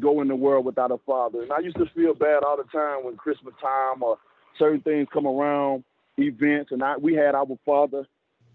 [0.00, 2.64] go in the world without a father, and I used to feel bad all the
[2.64, 4.18] time when Christmas time or
[4.58, 5.84] certain things come around,
[6.16, 8.06] events, and I we had our father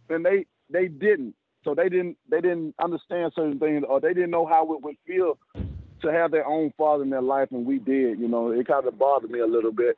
[0.10, 1.36] and they they didn't.
[1.64, 4.96] So they didn't they didn't understand certain things, or they didn't know how it would
[5.06, 5.38] feel
[6.02, 8.20] to have their own father in their life, and we did.
[8.20, 9.98] You know, it kind of bothered me a little bit,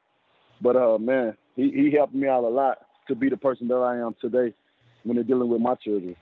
[0.62, 3.76] but uh, man, he he helped me out a lot to be the person that
[3.76, 4.54] I am today
[5.04, 6.16] when they're dealing with my children.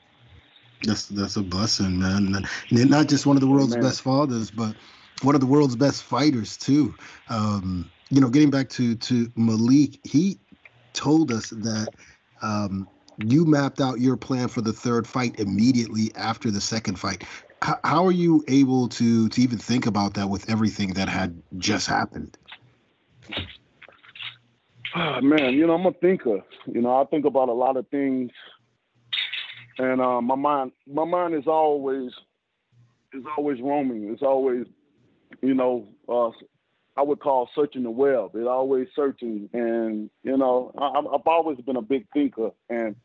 [0.83, 2.35] That's that's a blessing, man.
[2.35, 3.89] And not just one of the world's Amen.
[3.89, 4.75] best fathers, but
[5.21, 6.95] one of the world's best fighters too.
[7.27, 10.39] Um, you know, getting back to to Malik, he
[10.93, 11.89] told us that
[12.41, 12.87] um,
[13.17, 17.23] you mapped out your plan for the third fight immediately after the second fight.
[17.63, 21.41] H- how are you able to to even think about that with everything that had
[21.57, 22.37] just happened?
[24.95, 26.43] Oh, man, you know, I'm a thinker.
[26.65, 28.31] You know, I think about a lot of things,
[29.79, 32.11] and uh, my mind, my mind is always,
[33.13, 34.09] is always roaming.
[34.11, 34.65] It's always,
[35.41, 36.29] you know, uh,
[36.97, 38.31] I would call searching the web.
[38.33, 42.51] It's always searching, and you know, I, I've always been a big thinker.
[42.69, 42.95] And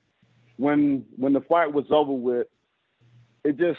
[0.56, 2.48] when when the fight was over with,
[3.44, 3.78] it just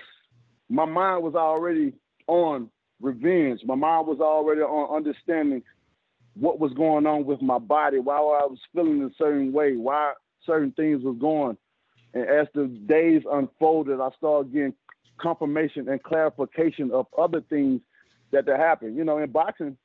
[0.69, 1.93] my mind was already
[2.27, 2.69] on
[3.01, 3.59] revenge.
[3.65, 5.63] My mind was already on understanding
[6.35, 10.13] what was going on with my body, why I was feeling a certain way, why
[10.45, 11.57] certain things was going.
[12.15, 14.73] And as the days unfolded, I started getting
[15.21, 17.81] confirmation and clarification of other things
[18.31, 18.95] that that happened.
[18.95, 19.77] You know, in boxing,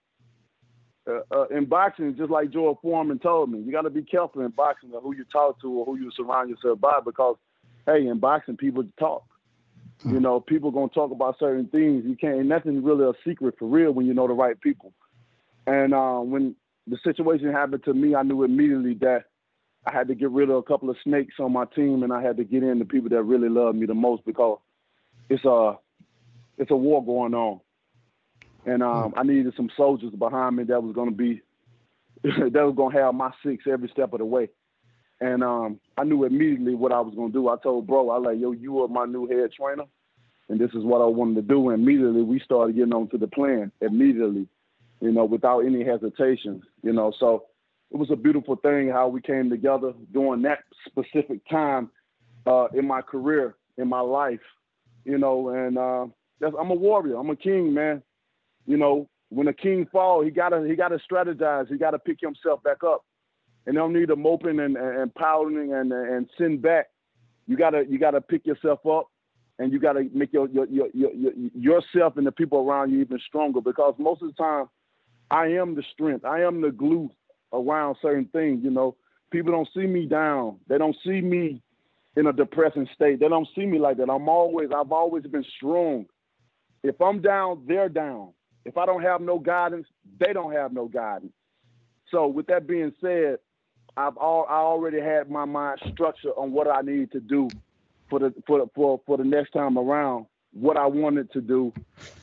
[1.09, 4.43] uh, uh, in boxing, just like George Foreman told me, you got to be careful
[4.43, 7.37] in boxing of who you talk to or who you surround yourself by because,
[7.85, 9.25] hey, in boxing, people talk.
[10.05, 10.23] You hmm.
[10.23, 12.05] know, people gonna talk about certain things.
[12.07, 12.47] You can't.
[12.47, 14.93] Nothing really a secret for real when you know the right people.
[15.67, 19.25] And uh, when the situation happened to me, I knew immediately that
[19.87, 22.23] I had to get rid of a couple of snakes on my team, and I
[22.23, 24.59] had to get in the people that really love me the most because
[25.29, 25.79] it's a
[26.59, 27.61] it's a war going on,
[28.67, 31.41] and um, I needed some soldiers behind me that was going to be
[32.23, 34.49] that was going to have my six every step of the way.
[35.23, 37.49] And um, I knew immediately what I was going to do.
[37.49, 39.85] I told bro, I like, yo, you are my new head trainer,
[40.49, 41.71] and this is what I wanted to do.
[41.71, 43.73] And immediately we started getting on to the plan.
[43.81, 44.47] Immediately,
[45.01, 47.13] you know, without any hesitation, you know.
[47.19, 47.45] So
[47.91, 51.91] it was a beautiful thing how we came together during that specific time
[52.47, 54.41] uh, in my career, in my life,
[55.05, 55.49] you know.
[55.49, 56.07] And uh,
[56.59, 57.17] I'm a warrior.
[57.17, 58.03] I'm a king, man.
[58.67, 61.69] You know, when a king fall, he gotta he gotta strategize.
[61.69, 63.05] He gotta pick himself back up,
[63.67, 66.87] and don't need a moping and, and pouting and and send back.
[67.47, 69.09] You gotta you gotta pick yourself up,
[69.59, 73.01] and you gotta make your your, your your your yourself and the people around you
[73.01, 73.61] even stronger.
[73.61, 74.67] Because most of the time,
[75.31, 76.25] I am the strength.
[76.25, 77.11] I am the glue
[77.53, 78.61] around certain things.
[78.63, 78.97] You know,
[79.31, 80.59] people don't see me down.
[80.69, 81.63] They don't see me
[82.17, 83.21] in a depressing state.
[83.21, 84.11] They don't see me like that.
[84.11, 86.07] I'm always, I've always been strong.
[86.83, 88.33] If I'm down, they're down.
[88.65, 89.87] If I don't have no guidance,
[90.19, 91.33] they don't have no guidance.
[92.11, 93.39] So with that being said,
[93.97, 97.49] I've all I already had my mind structured on what I need to do
[98.09, 101.73] for the for for for the next time around what I wanted to do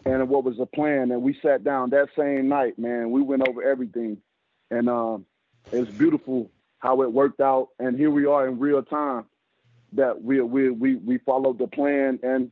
[0.05, 1.11] and what was the plan.
[1.11, 3.11] And we sat down that same night, man.
[3.11, 4.17] We went over everything.
[4.71, 5.25] And um,
[5.71, 7.69] it's beautiful how it worked out.
[7.79, 9.25] And here we are in real time
[9.93, 12.51] that we we we we followed the plan and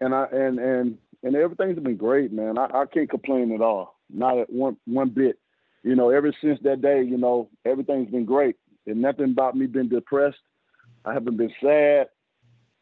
[0.00, 2.58] and I and and and everything's been great, man.
[2.58, 3.98] I, I can't complain at all.
[4.10, 5.38] Not at one one bit.
[5.82, 8.56] You know, ever since that day, you know, everything's been great.
[8.86, 10.38] And nothing about me been depressed.
[11.04, 12.08] I haven't been sad.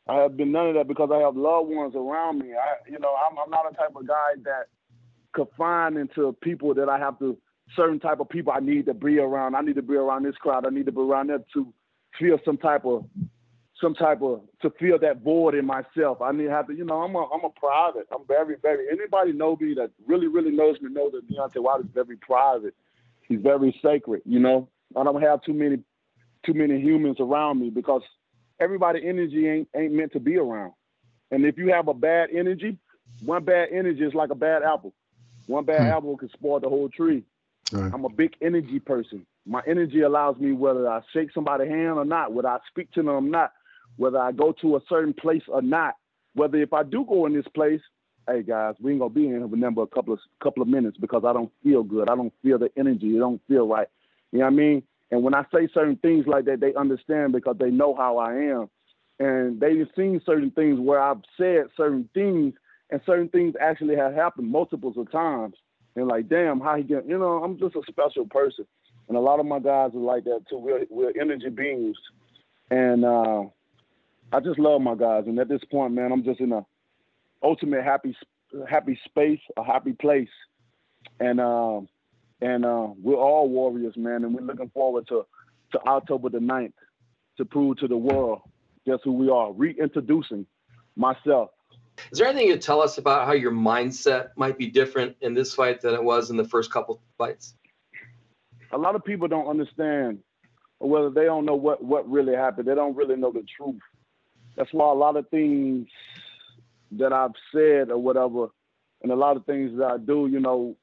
[0.07, 2.53] I have been none of that because I have loved ones around me.
[2.53, 4.67] I, you know, I'm, I'm not a type of guy that
[5.35, 7.39] confined into people that I have to
[7.75, 9.55] certain type of people I need to be around.
[9.55, 10.67] I need to be around this crowd.
[10.67, 11.73] I need to be around them to
[12.19, 13.05] feel some type of
[13.81, 16.23] some type of to feel that void in myself.
[16.23, 18.07] I need to have to, you know, I'm a I'm a private.
[18.13, 21.85] I'm very, very anybody know me that really, really knows me knows that Deontay Wilder
[21.85, 22.75] is very private.
[23.27, 24.69] He's very sacred, you know.
[24.97, 25.79] I don't have too many
[26.47, 28.03] too many humans around me because
[28.61, 30.73] everybody energy ain't ain't meant to be around.
[31.31, 32.79] And if you have a bad energy,
[33.25, 34.95] one bad energy is like a bad apple.
[35.47, 35.97] One bad hmm.
[35.97, 37.25] apple can spoil the whole tree.
[37.73, 37.93] Right.
[37.93, 39.27] I'm a big energy person.
[39.47, 43.01] My energy allows me whether I shake somebody's hand or not, whether I speak to
[43.01, 43.53] them or not,
[43.97, 45.95] whether I go to a certain place or not,
[46.35, 47.81] whether if I do go in this place,
[48.29, 50.69] hey guys, we ain't gonna be in here for number a couple of couple of
[50.69, 52.09] minutes because I don't feel good.
[52.09, 53.17] I don't feel the energy.
[53.17, 53.89] It don't feel right.
[54.33, 54.83] You know what I mean?
[55.11, 58.35] And when I say certain things like that, they understand because they know how I
[58.35, 58.69] am.
[59.21, 62.55] And they've seen certain things where I've said certain things
[62.91, 65.55] and certain things actually have happened multiples of times.
[65.97, 68.67] And like, damn, how he get, you know, I'm just a special person.
[69.09, 70.59] And a lot of my guys are like that too.
[70.59, 71.97] We're, we're energy beings.
[72.71, 73.43] And uh,
[74.33, 75.25] I just love my guys.
[75.27, 76.65] And at this point, man, I'm just in a
[77.43, 78.17] ultimate happy,
[78.69, 80.29] happy space, a happy place.
[81.21, 81.89] And, um,
[82.41, 85.25] and uh, we're all warriors, man, and we're looking forward to,
[85.73, 86.73] to October the 9th
[87.37, 88.41] to prove to the world
[88.87, 89.53] Guess who we are?
[89.53, 90.47] Reintroducing
[90.97, 91.51] myself.
[92.13, 95.55] Is there anything you tell us about how your mindset might be different in this
[95.55, 97.55] fight than it was in the first couple fights?
[98.73, 100.19] A lot of people don't understand,
[100.81, 102.69] or whether they don't know what what really happened.
[102.69, 103.81] They don't really know the truth.
[104.57, 105.89] That's why a lot of things
[106.93, 108.49] that I've said or whatever,
[109.03, 110.77] and a lot of things that I do, you know,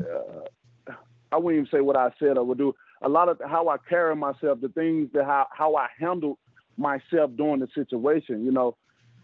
[0.00, 0.92] uh,
[1.32, 2.74] I wouldn't even say what I said I would do.
[3.02, 6.38] A lot of how I carry myself, the things that how how I handle
[6.76, 8.44] myself during the situation.
[8.44, 8.76] You know,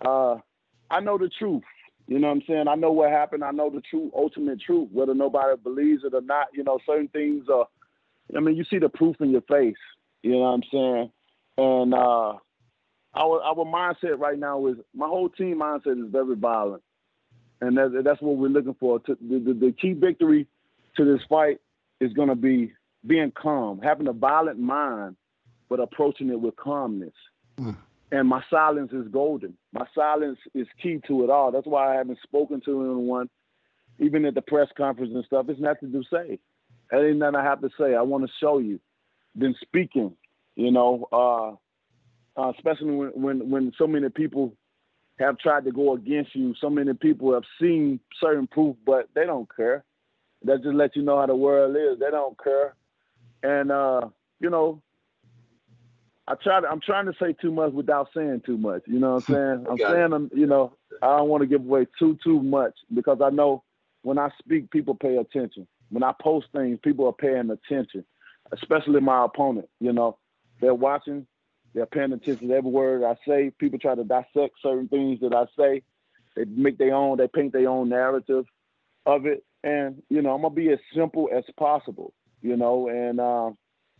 [0.04, 0.36] uh,
[0.90, 1.62] I know the truth.
[2.06, 2.68] You know what I'm saying?
[2.68, 3.42] I know what happened.
[3.42, 4.88] I know the true, ultimate truth.
[4.92, 7.66] Whether nobody believes it or not, you know, certain things are.
[8.36, 9.76] I mean, you see the proof in your face.
[10.22, 11.10] You know what I'm saying?
[11.58, 12.34] And uh,
[13.14, 16.82] our our mindset right now is my whole team mindset is very violent,
[17.60, 19.00] and that's, that's what we're looking for.
[19.00, 20.46] To, the, the, the key victory
[20.96, 21.60] to this fight
[22.00, 22.72] is going to be
[23.06, 25.16] being calm, having a violent mind,
[25.68, 27.14] but approaching it with calmness.
[27.58, 27.76] Mm.
[28.12, 29.56] And my silence is golden.
[29.72, 31.50] My silence is key to it all.
[31.50, 33.28] That's why I haven't spoken to anyone,
[33.98, 35.46] even at the press conference and stuff.
[35.48, 36.38] It's nothing to say.
[36.90, 37.94] That ain't nothing I have to say.
[37.94, 38.78] I want to show you.
[39.36, 40.16] Been speaking,
[40.54, 44.54] you know, uh, uh, especially when, when when so many people
[45.18, 46.54] have tried to go against you.
[46.60, 49.84] So many people have seen certain proof, but they don't care.
[50.44, 51.98] That just let you know how the world is.
[51.98, 52.76] They don't care,
[53.42, 54.08] and uh,
[54.40, 54.82] you know,
[56.28, 56.66] I try to.
[56.66, 58.82] I'm trying to say too much without saying too much.
[58.86, 59.66] You know what I'm saying?
[59.70, 63.18] I'm saying, I'm, you know, I don't want to give away too too much because
[63.22, 63.62] I know
[64.02, 65.66] when I speak, people pay attention.
[65.90, 68.04] When I post things, people are paying attention,
[68.52, 69.68] especially my opponent.
[69.80, 70.18] You know,
[70.60, 71.26] they're watching
[71.76, 73.52] they're paying attention to every word I say.
[73.58, 75.82] People try to dissect certain things that I say.
[76.34, 78.46] They make their own, they paint their own narrative
[79.04, 79.44] of it.
[79.62, 83.50] And, you know, I'm gonna be as simple as possible, you know, and uh,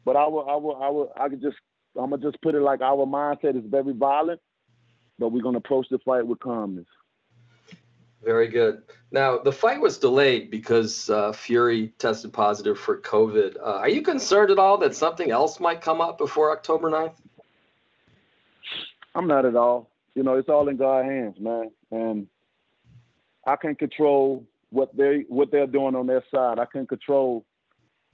[0.04, 1.56] but I will I will I will I could just
[1.98, 4.40] I'm gonna just put it like our mindset is very violent,
[5.18, 6.86] but we're gonna approach the fight with calmness.
[8.24, 8.82] Very good.
[9.12, 13.56] Now, the fight was delayed because uh, Fury tested positive for COVID.
[13.56, 17.14] Uh, are you concerned at all that something else might come up before October 9th?
[19.14, 19.90] I'm not at all.
[20.14, 21.70] You know, it's all in God's hands, man.
[21.90, 22.26] And
[23.46, 26.58] I can't control what they what they're doing on their side.
[26.58, 27.44] I can't control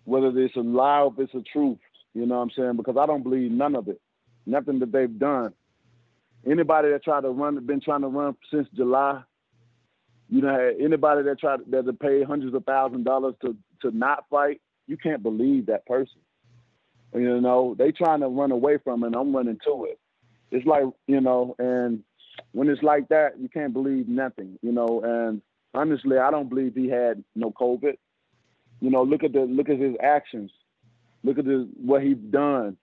[0.05, 1.79] whether it's a lie or if it's a truth.
[2.14, 2.77] You know what I'm saying?
[2.77, 4.01] Because I don't believe none of it.
[4.46, 5.53] Nothing that they've done.
[6.44, 9.22] Anybody that tried to run, been trying to run since July.
[10.29, 14.25] You know, anybody that tried that to pay hundreds of thousand dollars to to not
[14.31, 16.20] fight, you can't believe that person.
[17.14, 19.98] You know, they trying to run away from it, and I'm running to it
[20.53, 22.05] it's like you know, and
[22.53, 25.01] when it's like that, you can't believe nothing, you know.
[25.03, 25.42] And
[25.75, 27.94] honestly, I don't believe he had no COVID.
[28.81, 30.51] You know, look at the look at his actions,
[31.23, 31.45] look at
[31.77, 32.77] what he's done,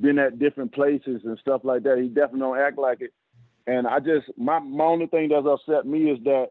[0.00, 1.98] been at different places and stuff like that.
[1.98, 3.12] He definitely don't act like it.
[3.66, 6.48] And I just my my only thing that's upset me is that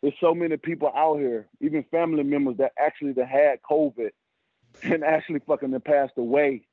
[0.00, 4.10] there's so many people out here, even family members that actually that had COVID
[4.82, 6.66] and actually fucking passed away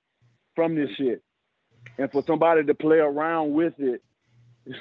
[0.56, 1.21] from this shit
[1.97, 4.01] and for somebody to play around with it,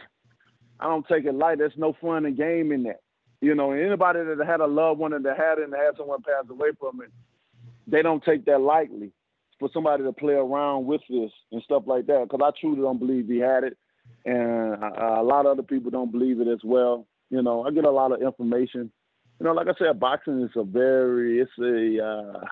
[0.80, 1.58] I don't take it light.
[1.58, 3.00] There's no fun and game in that.
[3.40, 6.22] You know, anybody that had a loved one and that had it and had someone
[6.22, 7.10] pass away from it,
[7.86, 9.12] they don't take that lightly.
[9.60, 12.98] For somebody to play around with this and stuff like that, because I truly don't
[12.98, 13.78] believe he had it,
[14.24, 17.06] and a, a lot of other people don't believe it as well.
[17.30, 18.90] You know, I get a lot of information.
[19.38, 22.44] You know, like I said, boxing is a very, it's a, uh,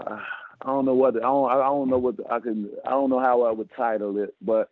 [0.00, 0.18] uh,
[0.64, 3.20] I don't know what I don't I don't know what I can I don't know
[3.20, 4.70] how I would title it, but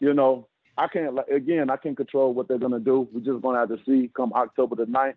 [0.00, 0.46] you know
[0.78, 3.08] I can't again I can't control what they're gonna do.
[3.12, 5.14] We're just gonna have to see come October the 9th.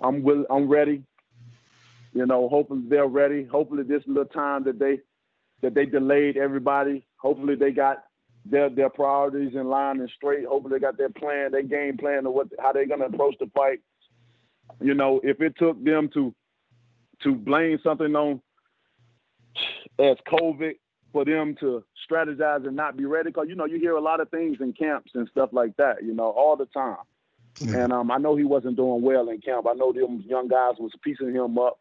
[0.00, 1.02] I'm will I'm ready.
[2.16, 3.44] You know, hopefully they're ready.
[3.44, 5.00] Hopefully this little time that they
[5.60, 7.06] that they delayed everybody.
[7.18, 8.04] Hopefully they got
[8.46, 10.46] their their priorities in line and straight.
[10.46, 13.50] Hopefully they got their plan, their game plan of what how they're gonna approach the
[13.54, 13.80] fight.
[14.80, 16.34] You know, if it took them to
[17.22, 18.40] to blame something on
[19.98, 20.72] as COVID
[21.12, 23.28] for them to strategize and not be ready.
[23.28, 26.02] Because you know you hear a lot of things in camps and stuff like that.
[26.02, 27.04] You know all the time.
[27.60, 29.66] And um, I know he wasn't doing well in camp.
[29.68, 31.78] I know them young guys was piecing him up.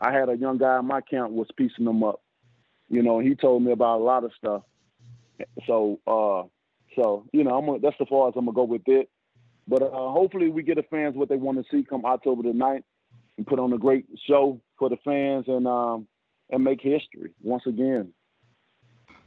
[0.00, 2.20] I had a young guy in my camp was piecing them up.
[2.88, 4.62] You know, he told me about a lot of stuff.
[5.66, 6.48] So, uh,
[6.96, 9.08] so you know, I'm gonna, that's the far as I'm gonna go with it.
[9.66, 12.50] But uh, hopefully, we get the fans what they want to see come October the
[12.50, 12.82] 9th
[13.36, 15.44] and put on a great show for the fans.
[15.48, 16.08] And um,
[16.50, 18.12] and make history once again.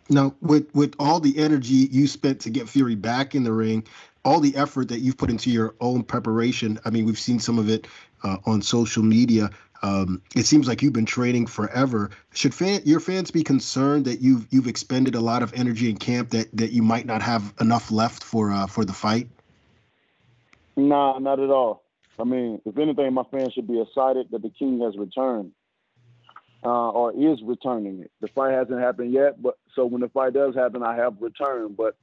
[0.10, 3.86] Now, with with all the energy you spent to get Fury back in the ring,
[4.26, 7.60] all the effort that you've put into your own preparation, I mean, we've seen some
[7.60, 7.88] of it
[8.24, 9.52] uh, on social media.
[9.84, 12.12] Um, it seems like you've been training forever.
[12.34, 15.98] Should fan, your fans be concerned that you've you've expended a lot of energy in
[15.98, 19.28] camp that, that you might not have enough left for uh, for the fight?
[20.76, 21.84] Nah, not at all.
[22.20, 25.52] I mean, if anything, my fans should be excited that the king has returned
[26.64, 28.06] uh, or is returning.
[28.20, 31.78] The fight hasn't happened yet, but so when the fight does happen, I have returned.
[31.78, 31.96] But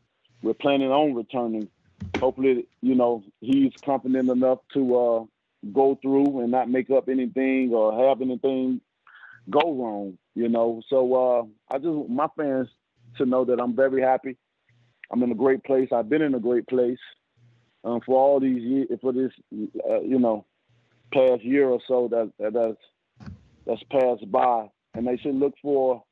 [0.43, 1.69] we're planning on returning.
[2.19, 5.25] Hopefully, you know, he's confident enough to uh,
[5.73, 8.81] go through and not make up anything or have anything
[9.51, 10.19] go wrong.
[10.35, 12.69] You know, so uh, I just my fans
[13.17, 14.37] to know that I'm very happy.
[15.11, 15.89] I'm in a great place.
[15.93, 16.99] I've been in a great place
[17.85, 19.33] um, for all these years, for this,
[19.89, 20.45] uh, you know,
[21.13, 23.33] past year or so that, that that's
[23.67, 26.03] that's passed by, and they should look for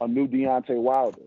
[0.00, 1.22] a new Deontay Wilder.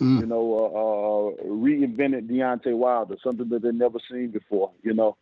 [0.00, 0.20] Mm.
[0.20, 4.72] You know, uh, uh, reinvented Deontay Wilder, something that they've never seen before.
[4.82, 5.16] You know,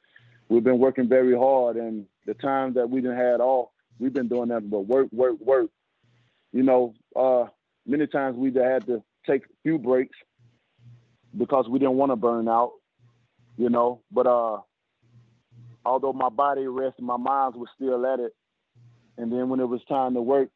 [0.48, 4.28] we've been working very hard, and the time that we didn't had off, we've been
[4.28, 5.70] doing nothing but work, work, work.
[6.52, 7.46] You know, uh,
[7.86, 10.16] many times we had to take a few breaks
[11.36, 12.72] because we didn't want to burn out.
[13.56, 14.58] You know, but uh,
[15.84, 18.32] although my body rested, my mind was still at it.
[19.16, 20.48] And then when it was time to work,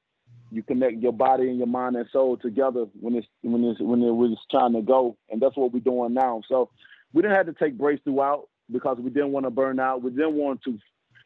[0.52, 4.02] you connect your body and your mind and soul together when it's when it's when
[4.02, 6.42] it was time to go, and that's what we're doing now.
[6.48, 6.70] So
[7.12, 10.02] we didn't have to take breaks throughout because we didn't want to burn out.
[10.02, 10.78] We didn't want to,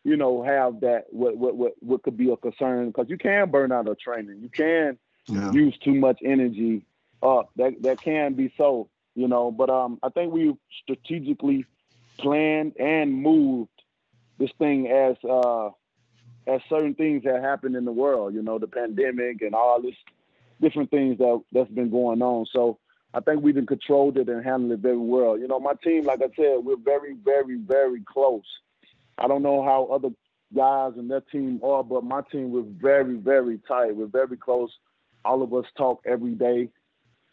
[0.04, 3.50] you know, have that what what what, what could be a concern because you can
[3.50, 4.40] burn out of training.
[4.40, 5.52] You can yeah.
[5.52, 6.84] use too much energy
[7.22, 7.50] up.
[7.56, 9.50] That that can be so, you know.
[9.50, 11.66] But um, I think we strategically
[12.18, 13.70] planned and moved
[14.38, 15.70] this thing as uh
[16.46, 19.96] as certain things that happened in the world, you know, the pandemic and all this
[20.60, 22.46] different things that that's been going on.
[22.52, 22.78] So
[23.16, 25.38] I think we've been controlled it and handled it very well.
[25.38, 28.44] You know, my team, like I said, we're very, very, very close.
[29.16, 30.10] I don't know how other
[30.54, 33.96] guys and their team are, but my team we're very, very tight.
[33.96, 34.70] We're very close.
[35.24, 36.68] All of us talk every day.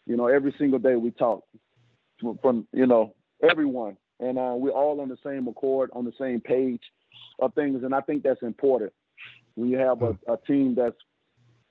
[0.06, 1.44] You know, every single day we talk
[2.40, 3.98] from, you know, everyone.
[4.20, 6.82] And uh, we're all on the same accord, on the same page
[7.40, 7.84] of things.
[7.84, 8.94] And I think that's important
[9.54, 10.96] when you have a, a team that's,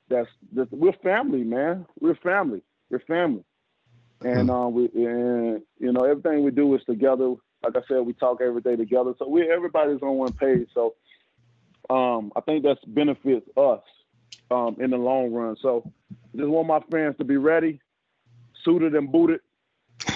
[0.08, 1.88] that's, that's we're family, man.
[2.00, 2.62] We're family.
[2.92, 3.44] We're family.
[4.24, 4.56] And hmm.
[4.56, 7.34] uh, we and you know everything we do is together.
[7.64, 9.14] Like I said, we talk every day together.
[9.20, 10.68] So we everybody's on one page.
[10.74, 10.96] So
[11.90, 13.82] um, I think that's benefits us
[14.52, 15.56] um, in the long run.
[15.62, 15.92] So
[16.36, 17.80] just want my fans to be ready,
[18.64, 19.42] suited and booted,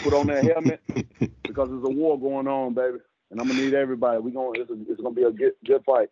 [0.03, 0.82] put on that helmet
[1.43, 2.97] because there's a war going on, baby.
[3.30, 4.20] And I'm gonna need everybody.
[4.20, 6.10] We going it's, it's gonna be a good good fight.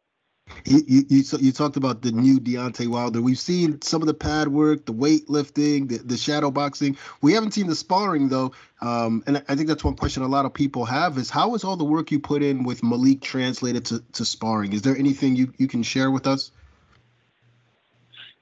[0.65, 3.21] You, you, you, talked about the new Deontay Wilder.
[3.21, 6.97] We've seen some of the pad work, the weightlifting, the, the shadow boxing.
[7.21, 10.45] We haven't seen the sparring though, um, and I think that's one question a lot
[10.45, 13.85] of people have: is how is all the work you put in with Malik translated
[13.85, 14.73] to, to sparring?
[14.73, 16.51] Is there anything you, you can share with us?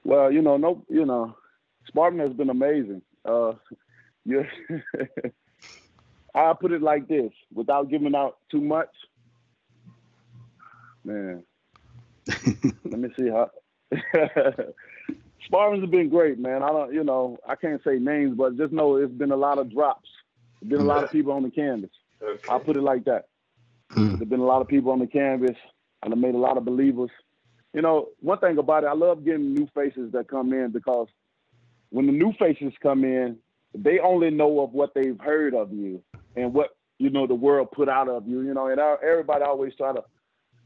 [0.04, 1.36] Well, you know, no, you know,
[1.86, 3.00] sparring has been amazing.
[3.24, 3.52] Uh,
[4.24, 4.46] you,
[6.34, 8.90] I'll put it like this, without giving out too much.
[11.04, 11.44] Man,
[12.84, 13.50] let me see how.
[15.46, 16.62] Sparring's have been great, man.
[16.62, 19.58] I don't, you know, I can't say names, but just know it's been a lot
[19.58, 20.08] of drops.
[20.60, 21.90] There's been a lot of people on the canvas.
[22.22, 22.48] Okay.
[22.48, 23.26] I'll put it like that.
[23.92, 24.18] Mm.
[24.18, 25.56] There's been a lot of people on the canvas,
[26.02, 27.10] and I made a lot of believers.
[27.74, 31.08] You know, one thing about it, I love getting new faces that come in because
[31.90, 33.36] when the new faces come in,
[33.74, 36.02] they only know of what they've heard of you
[36.36, 38.40] and what you know the world put out of you.
[38.42, 40.02] You know, and I, everybody always try to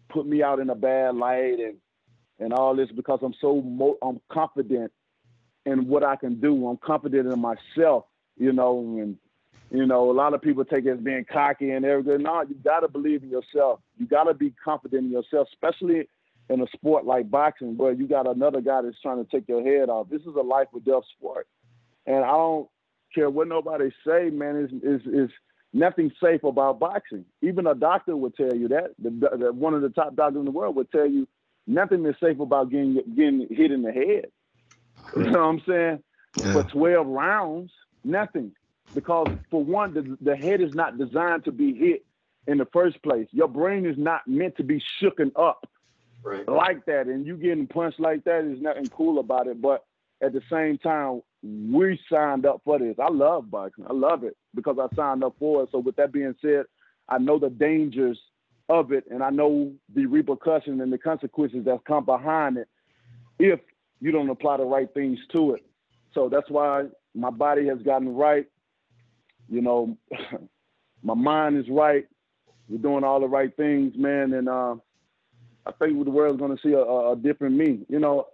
[0.08, 1.76] put me out in a bad light and
[2.40, 4.92] and all this because I'm so mo- I'm confident
[5.66, 6.68] in what I can do.
[6.68, 8.04] I'm confident in myself,
[8.36, 9.16] you know, and
[9.70, 12.22] you know, a lot of people take it as being cocky and everything.
[12.22, 13.80] No, you gotta believe in yourself.
[13.98, 16.08] You gotta be confident in yourself, especially
[16.48, 19.62] in a sport like boxing, where you got another guy that's trying to take your
[19.62, 20.08] head off.
[20.08, 21.46] This is a life or death sport,
[22.06, 22.68] and I don't
[23.14, 24.56] care what nobody say, man.
[24.56, 25.30] Is is is
[25.72, 27.24] nothing safe about boxing.
[27.42, 28.94] Even a doctor would tell you that.
[28.98, 31.26] The, the, one of the top doctors in the world would tell you
[31.66, 34.26] nothing is safe about getting getting hit in the head.
[35.16, 36.02] You know what I'm saying?
[36.38, 36.52] Yeah.
[36.52, 37.72] For 12 rounds,
[38.04, 38.52] nothing.
[38.94, 42.04] Because for one, the, the head is not designed to be hit
[42.46, 43.28] in the first place.
[43.32, 45.68] Your brain is not meant to be shooken up
[46.22, 46.48] right.
[46.48, 47.06] like that.
[47.06, 49.60] And you getting punched like that is nothing cool about it.
[49.60, 49.84] But
[50.22, 52.96] at the same time, we signed up for this.
[52.98, 53.86] I love boxing.
[53.88, 55.68] I love it because I signed up for it.
[55.70, 56.64] So with that being said,
[57.08, 58.18] I know the dangers
[58.68, 62.68] of it and I know the repercussions and the consequences that come behind it
[63.38, 63.60] if
[64.00, 65.64] you don't apply the right things to it.
[66.14, 66.84] So that's why
[67.14, 68.46] my body has gotten right.
[69.48, 69.96] You know,
[71.02, 72.06] my mind is right.
[72.68, 74.32] We're doing all the right things, man.
[74.34, 74.74] And uh,
[75.66, 77.80] I think the world's gonna see a, a, a different me.
[77.88, 78.26] You know,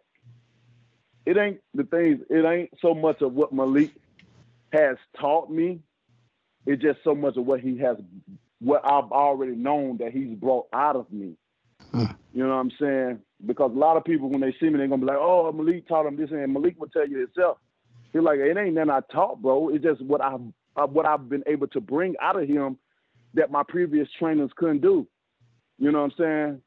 [1.26, 2.20] it ain't the things.
[2.28, 3.90] It ain't so much of what Malik
[4.72, 5.80] has taught me.
[6.66, 7.96] It's just so much of what he has,
[8.60, 11.36] what I've already known that he's brought out of me.
[11.92, 12.04] Hmm.
[12.32, 13.20] You know what I'm saying?
[13.44, 15.86] Because a lot of people, when they see me, they're gonna be like, "Oh, Malik
[15.86, 17.58] taught him this," and Malik will tell you himself.
[18.12, 19.68] He's like, "It ain't nothing I taught, bro.
[19.68, 20.40] It's just what I've
[20.76, 22.78] uh, what I've been able to bring out of him
[23.34, 25.06] that my previous trainers couldn't do."
[25.78, 26.62] You know what I'm saying?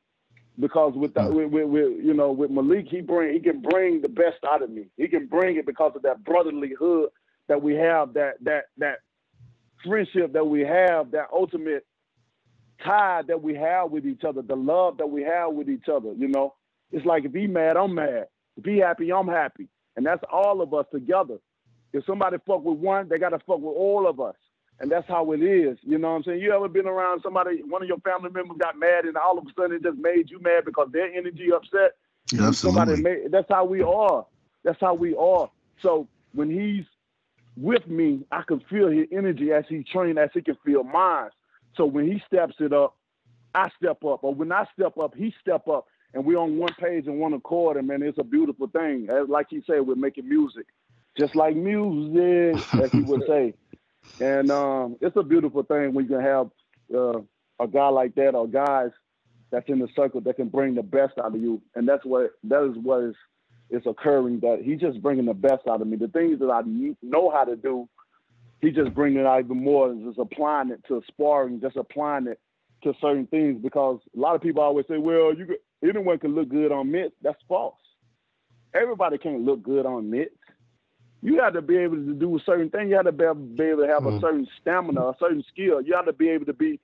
[0.60, 1.36] Because with, the, hmm.
[1.36, 4.64] with, with, with, you know with Malik, he bring he can bring the best out
[4.64, 4.88] of me.
[4.98, 7.10] He can bring it because of that brotherly hood
[7.48, 9.00] that we have, that that that
[9.86, 11.86] friendship that we have, that ultimate
[12.84, 16.14] tie that we have with each other, the love that we have with each other.
[16.14, 16.56] You know,
[16.92, 18.28] it's like if he mad, I'm mad.
[18.58, 21.38] If he happy, I'm happy, and that's all of us together.
[21.94, 24.36] If somebody fuck with one, they gotta fuck with all of us,
[24.80, 25.78] and that's how it is.
[25.82, 26.40] You know what I'm saying?
[26.40, 29.46] You ever been around somebody, one of your family members got mad, and all of
[29.46, 31.96] a sudden it just made you mad because their energy upset.
[32.32, 33.02] Yeah, absolutely.
[33.02, 34.26] Made, that's how we are.
[34.64, 35.50] That's how we are.
[35.82, 36.86] So when he's
[37.56, 41.30] with me, I can feel his energy as he trained, as he can feel mine.
[41.76, 42.96] So when he steps it up,
[43.56, 44.24] I step up.
[44.24, 45.88] Or when I step up, he step up.
[46.14, 49.08] And we're on one page and one accord, and man, it's a beautiful thing.
[49.10, 50.66] As like he said, we're making music.
[51.18, 53.54] Just like music, as he would say.
[54.20, 56.50] And um, it's a beautiful thing when you can have
[56.94, 57.20] uh,
[57.60, 58.92] a guy like that or guys
[59.52, 61.62] that's in the circle that can bring the best out of you.
[61.76, 63.16] And that's what that is what is
[63.70, 64.40] is occurring.
[64.42, 65.98] That he's just bringing the best out of me.
[65.98, 66.62] The things that I
[67.02, 67.88] know how to do,
[68.62, 69.94] he's just bringing it out even more.
[69.94, 72.40] Just applying it to sparring, just applying it
[72.84, 73.62] to certain things.
[73.62, 76.92] Because a lot of people always say, "Well, you could, anyone can look good on
[76.92, 77.76] mitts." That's false.
[78.74, 80.36] Everybody can't look good on mitts.
[81.22, 82.90] You have to be able to do a certain thing.
[82.90, 84.18] You have to be able, to have mm.
[84.18, 85.82] a certain stamina, a certain skill.
[85.82, 86.80] You have to be able to be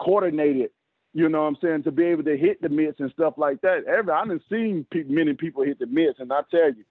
[0.00, 0.70] coordinated.
[1.14, 1.82] You know what I'm saying?
[1.82, 3.84] To be able to hit the mitts and stuff like that.
[3.86, 6.84] Every I've seen pe- many people hit the mitts, and I tell you,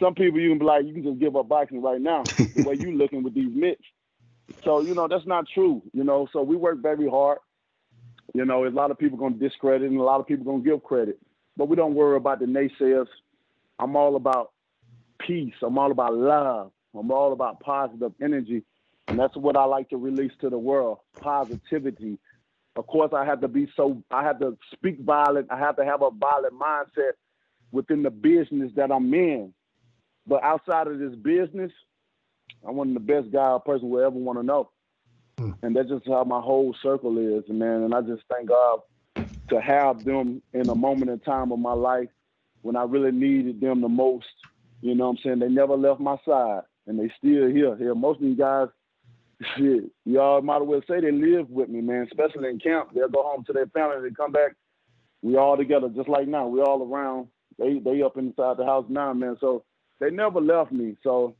[0.00, 2.64] some people you can be like, you can just give up boxing right now, the
[2.66, 3.84] way you looking with these mitts.
[4.64, 6.28] So, you know, that's not true, you know.
[6.32, 7.38] So we work very hard.
[8.34, 10.82] You know, a lot of people gonna discredit and a lot of people gonna give
[10.82, 11.18] credit.
[11.56, 13.08] But we don't worry about the naysayers.
[13.78, 14.51] I'm all about
[15.26, 15.54] peace.
[15.62, 16.72] I'm all about love.
[16.94, 18.62] I'm all about positive energy.
[19.08, 20.98] And that's what I like to release to the world.
[21.20, 22.18] Positivity.
[22.76, 25.48] Of course I have to be so I have to speak violent.
[25.50, 27.12] I have to have a violent mindset
[27.70, 29.52] within the business that I'm in.
[30.26, 31.72] But outside of this business,
[32.66, 34.70] I'm one of the best guy a person will ever want to know.
[35.38, 35.52] Hmm.
[35.62, 37.82] And that's just how my whole circle is, man.
[37.82, 38.80] And I just thank God
[39.48, 42.08] to have them in a moment in time of my life
[42.62, 44.26] when I really needed them the most.
[44.82, 45.38] You know what I'm saying?
[45.38, 47.76] They never left my side and they still here.
[47.76, 48.68] Here, most of these guys,
[49.56, 52.90] shit, y'all might as well say they live with me, man, especially in camp.
[52.94, 54.52] They'll go home to their family, they come back,
[55.22, 56.48] we all together, just like now.
[56.48, 57.28] We all around.
[57.58, 59.36] They they up inside the house now, man.
[59.40, 59.64] So
[60.00, 60.96] they never left me.
[61.04, 61.36] So,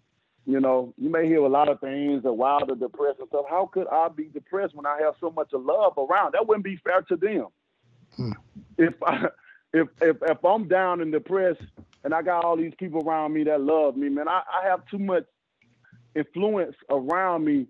[0.46, 3.46] you know, you may hear a lot of things that wild or depressed and stuff.
[3.50, 6.34] How could I be depressed when I have so much of love around?
[6.34, 7.46] That wouldn't be fair to them.
[8.16, 8.32] Hmm.
[8.78, 9.26] If I,
[9.72, 11.62] if if if I'm down and depressed
[12.04, 14.86] and I got all these people around me that love me, man, I, I have
[14.90, 15.24] too much
[16.14, 17.66] influence around me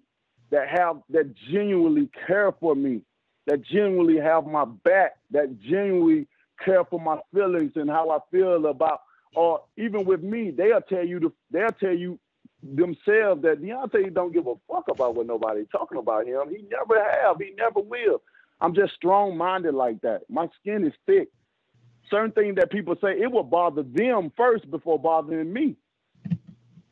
[0.51, 3.03] that have that genuinely care for me,
[3.47, 6.27] that genuinely have my back, that genuinely
[6.65, 9.01] care for my feelings and how I feel about
[9.35, 12.19] or even with me, they'll tell you to they'll tell you
[12.63, 16.43] themselves that Deontay don't give a fuck about what nobody talking about him.
[16.51, 17.37] He never have.
[17.39, 18.23] He never will.
[18.61, 20.23] I'm just strong minded like that.
[20.29, 21.29] My skin is thick.
[22.11, 25.77] Certain things that people say it will bother them first before bothering me.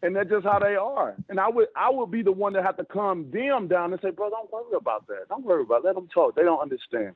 [0.03, 1.15] And that's just how they are.
[1.29, 4.01] And I would I would be the one that have to calm them down and
[4.01, 5.29] say, bro, don't worry about that.
[5.29, 5.87] Don't worry about it.
[5.87, 6.37] Let them talk.
[6.37, 7.15] They don't understand.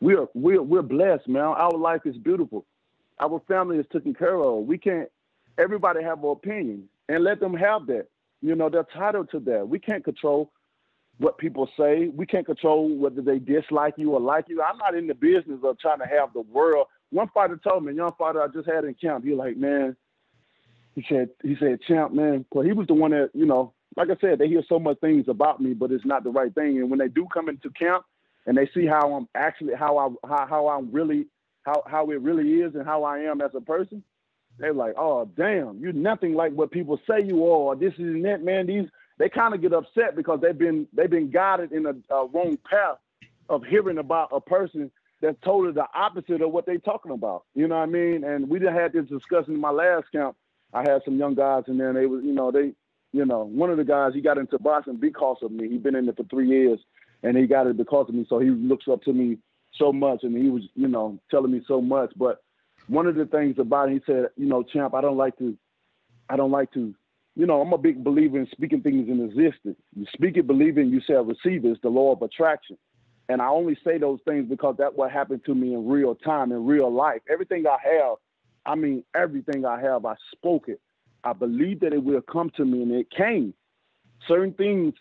[0.00, 1.44] We're we're we're blessed, man.
[1.44, 2.66] Our life is beautiful
[3.20, 4.64] our family is taken care of.
[4.66, 5.08] We can't.
[5.58, 8.08] Everybody have an opinion, and let them have that.
[8.42, 9.68] You know, they're titled to that.
[9.68, 10.52] We can't control
[11.18, 12.08] what people say.
[12.14, 14.62] We can't control whether they dislike you or like you.
[14.62, 16.88] I'm not in the business of trying to have the world.
[17.10, 19.96] One fighter told me, young fighter I just had in camp, he like, man,
[20.94, 24.08] he said, he said, champ, man, well, he was the one that, you know, like
[24.10, 26.78] I said, they hear so much things about me, but it's not the right thing.
[26.78, 28.04] And when they do come into camp
[28.46, 31.26] and they see how I'm actually, how I, how, how I'm really
[31.66, 34.02] how how it really is and how I am as a person,
[34.58, 37.74] they're like, oh damn, you're nothing like what people say you are.
[37.74, 38.66] This is that, man.
[38.66, 38.88] These
[39.18, 42.56] they kind of get upset because they've been they've been guided in a, a wrong
[42.70, 42.98] path
[43.48, 44.90] of hearing about a person
[45.20, 47.44] that's totally the opposite of what they're talking about.
[47.54, 48.24] You know what I mean?
[48.24, 50.36] And we didn't have this discussion in my last camp.
[50.72, 52.72] I had some young guys in there, and they was, you know, they,
[53.12, 55.68] you know, one of the guys he got into boxing because of me.
[55.68, 56.78] He'd been in it for three years,
[57.22, 58.26] and he got it because of me.
[58.28, 59.38] So he looks up to me
[59.78, 62.12] so much, and he was, you know, telling me so much.
[62.16, 62.42] But
[62.88, 65.56] one of the things about it, he said, you know, champ, I don't like to,
[66.28, 66.94] I don't like to,
[67.36, 69.76] you know, I'm a big believer in speaking things in existence.
[69.94, 71.68] You speak it, believe it, you shall receive it.
[71.68, 72.76] It's the law of attraction.
[73.28, 76.52] And I only say those things because that's what happened to me in real time,
[76.52, 77.22] in real life.
[77.28, 78.16] Everything I have,
[78.64, 80.80] I mean, everything I have, I spoke it.
[81.24, 83.52] I believe that it will come to me, and it came.
[84.28, 84.94] Certain things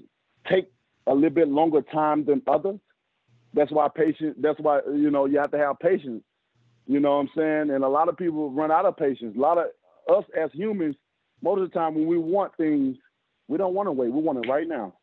[0.50, 0.72] take
[1.06, 2.80] a little bit longer time than others.
[3.54, 4.36] That's why patience.
[4.40, 6.24] That's why you know you have to have patience.
[6.88, 7.76] You know what I'm saying?
[7.76, 9.36] And a lot of people run out of patience.
[9.38, 9.66] A lot of
[10.10, 10.96] us as humans,
[11.44, 12.98] most of the time when we want things,
[13.48, 14.12] we don't want to wait.
[14.12, 14.94] We want it right now,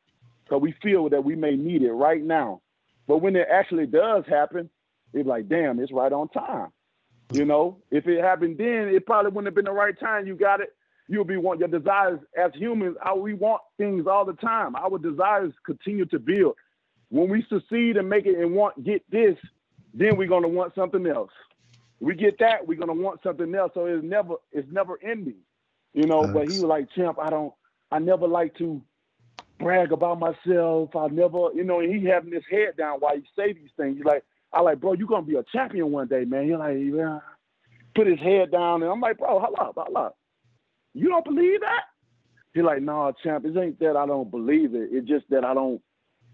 [0.45, 2.62] because we feel that we may need it right now.
[3.07, 4.71] But when it actually does happen,
[5.13, 6.69] it's like, damn, it's right on time.
[7.33, 10.27] You know, if it happened then, it probably wouldn't have been the right time.
[10.27, 10.75] You got it.
[11.09, 12.97] You'll be want your desires as humans.
[13.17, 14.77] we want things all the time.
[14.77, 16.55] Our desires continue to build.
[17.09, 19.37] When we succeed and make it and want get this,
[19.93, 21.31] then we're gonna want something else.
[22.01, 23.73] We get that, we're gonna want something else.
[23.75, 25.41] So it's never it's never ending.
[25.93, 27.53] You know, but he was like, champ, I don't
[27.91, 28.81] I never like to
[29.63, 30.95] brag about myself.
[30.97, 33.97] I never, you know, he having his head down while he say these things.
[33.97, 36.45] He's like, I like, bro, you're gonna be a champion one day, man.
[36.45, 37.21] He's like, yeah.
[37.95, 40.17] Put his head down, and I'm like, bro, hold up, hold up.
[40.95, 41.85] You don't believe that?
[42.55, 43.45] He's like, no, nah, champ.
[43.45, 44.89] It ain't that I don't believe it.
[44.93, 45.81] It's just that I don't,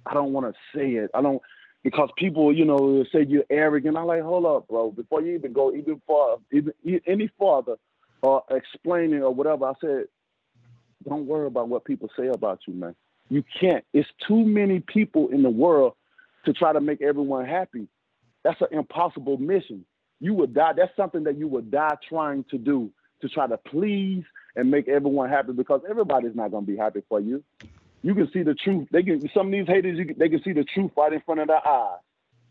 [0.06, 1.10] I don't want to say it.
[1.14, 1.42] I don't
[1.84, 3.96] because people, you know, say you're arrogant.
[3.96, 4.90] I'm like, hold up, bro.
[4.90, 6.72] Before you even go even far, even
[7.06, 7.76] any farther,
[8.22, 10.04] or uh, explaining or whatever, I said,
[11.08, 12.94] don't worry about what people say about you, man.
[13.28, 13.84] You can't.
[13.92, 15.94] It's too many people in the world
[16.46, 17.88] to try to make everyone happy.
[18.44, 19.84] That's an impossible mission.
[20.20, 20.72] You would die.
[20.76, 24.24] That's something that you would die trying to do to try to please
[24.56, 27.44] and make everyone happy because everybody's not going to be happy for you.
[28.02, 28.88] You can see the truth.
[28.90, 29.28] They can.
[29.34, 31.66] Some of these haters, can, they can see the truth right in front of their
[31.66, 31.98] eyes,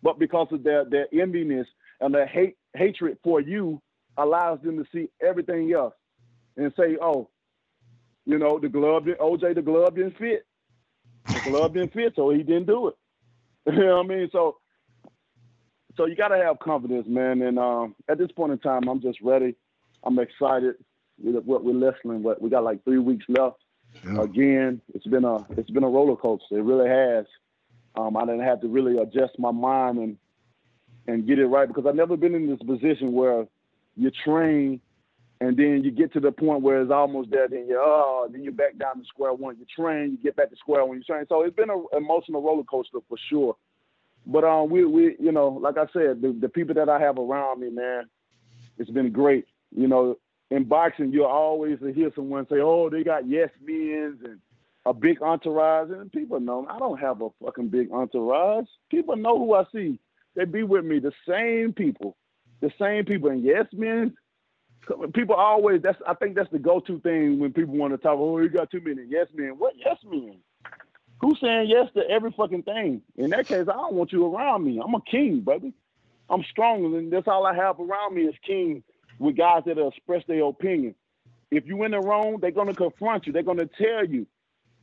[0.04, 1.66] but because of their their enviness
[2.02, 3.82] and their hate hatred for you,
[4.18, 5.94] allows them to see everything else
[6.58, 7.30] and say, "Oh,
[8.26, 10.46] you know, the glove, OJ, the glove didn't fit.
[11.28, 12.96] The glove didn't fit, so he didn't do it.
[13.68, 14.30] you know what I mean?
[14.32, 14.58] So,
[15.96, 17.42] so you got to have confidence, man.
[17.42, 19.56] And um, at this point in time, I'm just ready.
[20.04, 20.76] I'm excited
[21.22, 22.24] with what we're listening.
[22.24, 23.58] But we got like three weeks left.
[24.06, 24.22] Yeah.
[24.22, 26.58] Again, it's been a it's been a roller coaster.
[26.58, 27.26] It really has.
[27.96, 30.18] Um, I didn't have to really adjust my mind and
[31.08, 33.48] and get it right because I've never been in this position where
[33.96, 34.82] you train
[35.40, 38.44] and then you get to the point where it's almost there, then you oh, then
[38.44, 39.58] you're back down to square one.
[39.60, 40.98] You train, you get back to square one.
[40.98, 41.26] You train.
[41.30, 43.56] So it's been an emotional roller coaster for sure.
[44.26, 47.18] But um, we we you know, like I said, the, the people that I have
[47.18, 48.06] around me, man,
[48.78, 49.46] it's been great.
[49.76, 50.18] You know,
[50.50, 54.40] in boxing, you'll always hear someone say, "Oh, they got yes men's and
[54.88, 58.66] a big entourage," and people know I don't have a fucking big entourage.
[58.90, 60.00] People know who I see.
[60.36, 62.18] They be with me, the same people,
[62.60, 64.14] the same people, and yes men's
[65.14, 68.18] people always that's I think that's the go-to thing when people want to talk.
[68.18, 69.52] Oh, you got too many yes men.
[69.58, 70.38] What yes men?
[71.20, 73.02] Who's saying yes to every fucking thing?
[73.16, 74.80] In that case, I don't want you around me.
[74.84, 75.74] I'm a king, baby.
[76.30, 78.84] I'm strong, and that's all I have around me is king
[79.20, 80.96] with guys that express their opinion.
[81.50, 83.34] If you in the wrong, they're gonna confront you.
[83.34, 84.28] They're gonna tell you.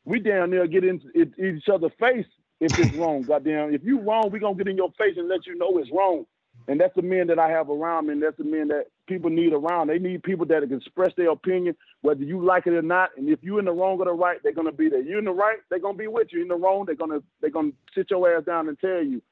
[0.05, 1.01] We down there get in
[1.39, 2.27] each other's face
[2.61, 3.23] if it's wrong.
[3.23, 5.91] Goddamn, if you wrong, we gonna get in your face and let you know it's
[5.93, 6.27] wrong.
[6.69, 9.31] And that's the men that I have around me, and that's the men that people
[9.31, 9.89] need around.
[9.89, 13.11] They need people that can express their opinion, whether you like it or not.
[13.17, 15.03] And if you're in the wrong or the right, they're gonna be there.
[15.03, 16.43] You're in the right, they're gonna be with you.
[16.43, 19.23] In the wrong, they're gonna they're gonna sit your ass down and tell you,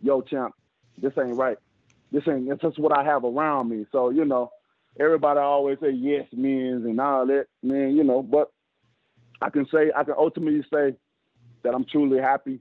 [0.00, 0.54] "Yo, champ,
[1.00, 1.58] this ain't right.
[2.12, 2.48] This ain't.
[2.48, 4.50] That's just what I have around me." So you know,
[4.98, 7.96] everybody always say yes, men, and all that, man.
[7.96, 8.52] You know, but
[9.40, 10.96] I can say I can ultimately say
[11.62, 12.60] that I'm truly happy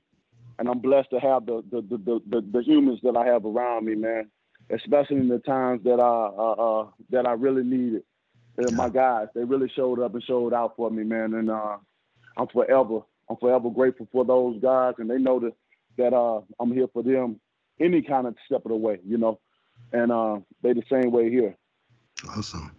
[0.59, 3.85] and I'm blessed to have the the the the, the humans that I have around
[3.85, 4.29] me, man.
[4.69, 8.03] Especially in the times that I uh, uh, that I really needed.
[8.57, 11.33] And my guys, they really showed up and showed out for me, man.
[11.33, 11.77] And uh,
[12.37, 12.99] I'm forever,
[13.29, 15.53] I'm forever grateful for those guys, and they know that
[15.97, 17.39] that uh, I'm here for them
[17.79, 19.39] any kind of step of the way, you know.
[19.91, 21.55] And uh, they the same way here.
[22.29, 22.71] Awesome.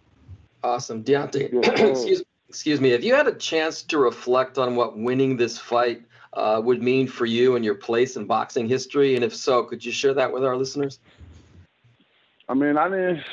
[0.63, 1.53] Awesome, Deontay.
[1.89, 2.89] excuse, excuse me.
[2.91, 7.07] Have you had a chance to reflect on what winning this fight uh, would mean
[7.07, 9.15] for you and your place in boxing history?
[9.15, 10.99] And if so, could you share that with our listeners?
[12.49, 13.23] I mean, I mean,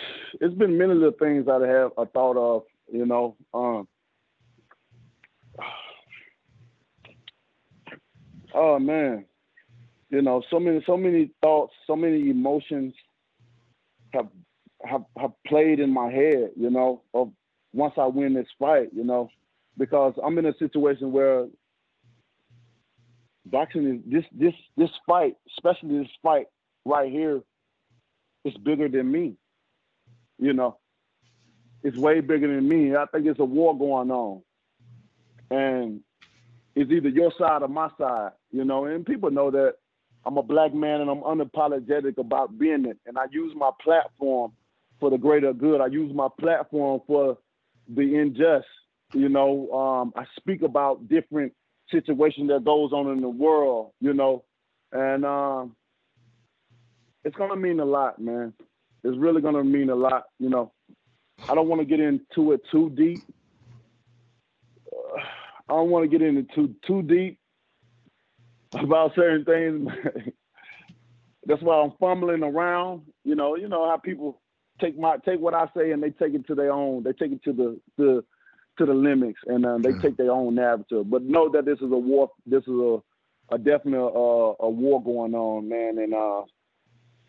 [0.41, 3.37] it's been many little things I have a thought of, you know.
[3.53, 3.89] Um,
[8.55, 9.25] oh man,
[10.11, 12.95] you know, so many, so many thoughts, so many emotions
[14.13, 14.29] have
[14.85, 17.33] have have played in my head, you know, of
[17.73, 19.29] once I win this fight, you know,
[19.77, 21.47] because I'm in a situation where
[23.47, 26.47] boxing is this this this fight, especially this fight,
[26.85, 27.43] right here
[28.49, 29.37] is bigger than me.
[30.39, 30.79] You know,
[31.83, 32.95] it's way bigger than me.
[32.95, 34.43] I think it's a war going on,
[35.51, 36.01] and
[36.75, 38.33] it's either your side or my side.
[38.51, 39.75] You know, and people know that
[40.25, 44.53] I'm a black man and I'm unapologetic about being it, and I use my platform
[45.01, 45.81] for the greater good.
[45.81, 47.39] I use my platform for
[47.89, 48.67] the unjust.
[49.15, 51.53] You know, um, I speak about different
[51.91, 53.93] situations that goes on in the world.
[54.01, 54.45] You know,
[54.93, 55.77] and um,
[57.29, 58.55] it's gonna mean a lot, man.
[59.05, 60.25] It's really gonna mean a lot.
[60.39, 60.73] You know,
[61.47, 63.19] I don't want to get into it too deep.
[64.91, 65.21] Uh,
[65.69, 67.39] I don't want to get into too too deep
[68.73, 69.91] about certain things.
[71.47, 73.03] That's why I'm fumbling around.
[73.25, 74.41] You know, you know how people
[74.81, 77.03] take my take what I say and they take it to their own.
[77.03, 78.25] They take it to the the
[78.79, 81.11] to the limits and uh, they take their own narrative.
[81.11, 82.31] But know that this is a war.
[82.47, 83.03] This is a
[83.51, 86.43] a definite uh, a war going on, man, and uh,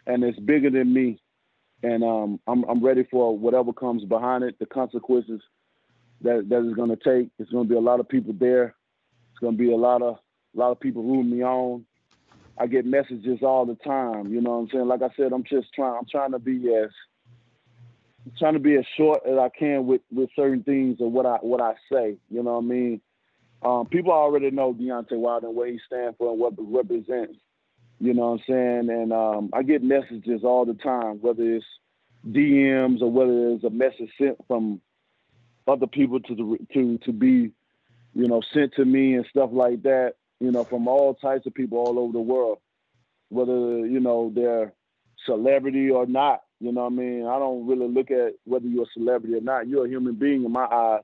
[0.07, 1.21] and it's bigger than me.
[1.83, 5.41] And um, I'm I'm ready for whatever comes behind it, the consequences
[6.21, 7.29] that that is going to take.
[7.39, 8.75] It's going to be a lot of people there.
[9.31, 10.17] It's going to be a lot of
[10.55, 11.85] a lot of people rooting me on.
[12.57, 14.33] I get messages all the time.
[14.33, 14.87] You know what I'm saying?
[14.87, 15.95] Like I said, I'm just trying.
[15.97, 16.89] I'm trying to be as
[18.37, 21.37] trying to be as short as I can with with certain things of what I
[21.41, 22.17] what I say.
[22.29, 23.01] You know what I mean?
[23.61, 27.37] Um, people already know Deontay Wilder and what he stands for and what represents.
[27.99, 28.89] You know what I'm saying?
[28.89, 31.65] And um, I get messages all the time, whether it's
[32.27, 34.81] DMs or whether it's a message sent from
[35.67, 37.51] other people to the to to be,
[38.13, 40.13] you know, sent to me and stuff like that.
[40.39, 42.59] You know, from all types of people all over the world,
[43.27, 44.73] whether you know they're
[45.25, 46.41] celebrity or not.
[46.59, 47.25] You know what I mean?
[47.25, 49.67] I don't really look at whether you're a celebrity or not.
[49.67, 51.03] You're a human being in my eyes.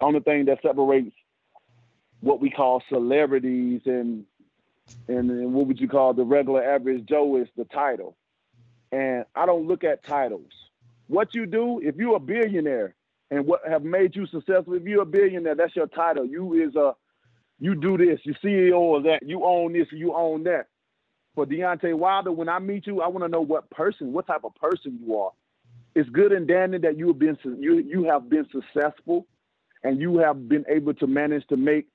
[0.00, 1.14] The only thing that separates
[2.20, 4.24] what we call celebrities and,
[5.08, 8.16] and and what would you call the regular average Joe is the title.
[8.90, 10.52] And I don't look at titles.
[11.06, 12.94] What you do, if you're a billionaire
[13.30, 16.26] and what have made you successful, if you're a billionaire, that's your title.
[16.26, 16.94] You is a
[17.58, 20.66] you do this, you CEO of that, you own this, you own that
[21.34, 24.44] for Deontay Wilder, when I meet you, I want to know what person, what type
[24.44, 25.32] of person you are.
[25.94, 29.26] It's good and dandy that you have been you you have been successful,
[29.82, 31.86] and you have been able to manage to make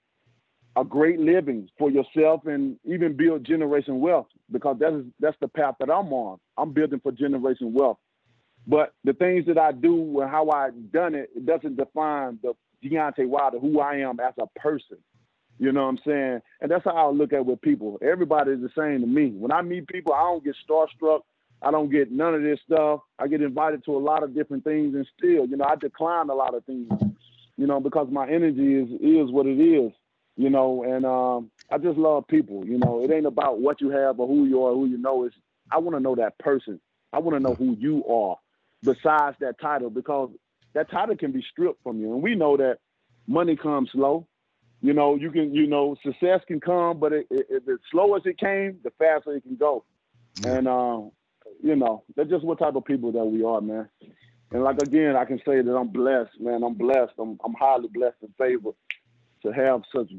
[0.77, 5.47] a great living for yourself and even build generation wealth because that is that's the
[5.47, 6.39] path that I'm on.
[6.57, 7.97] I'm building for generation wealth.
[8.67, 12.53] But the things that I do and how I done it, it doesn't define the
[12.83, 14.97] Deontay Wilder, who I am as a person.
[15.57, 16.41] You know what I'm saying?
[16.61, 17.97] And that's how I look at with people.
[18.01, 19.31] Everybody is the same to me.
[19.31, 21.21] When I meet people, I don't get starstruck.
[21.61, 22.99] I don't get none of this stuff.
[23.17, 26.29] I get invited to a lot of different things and still, you know, I decline
[26.29, 26.87] a lot of things,
[27.57, 29.91] you know, because my energy is is what it is,
[30.37, 33.03] you know, and um, I just love people, you know.
[33.03, 35.25] It ain't about what you have or who you are, who you know.
[35.25, 35.33] Is
[35.71, 36.79] I want to know that person.
[37.11, 38.37] I want to know who you are
[38.83, 40.29] besides that title because
[40.73, 42.13] that title can be stripped from you.
[42.13, 42.77] And we know that
[43.27, 44.27] money comes slow
[44.81, 48.15] you know, you can, you know, success can come, but it, it, it, as slow
[48.15, 49.83] as it came, the faster it can go.
[50.43, 51.01] And, uh,
[51.63, 53.89] you know, that's just what type of people that we are, man.
[54.51, 56.63] And like again, I can say that I'm blessed, man.
[56.63, 57.13] I'm blessed.
[57.19, 58.75] I'm, I'm highly blessed and favored
[59.43, 60.11] to have such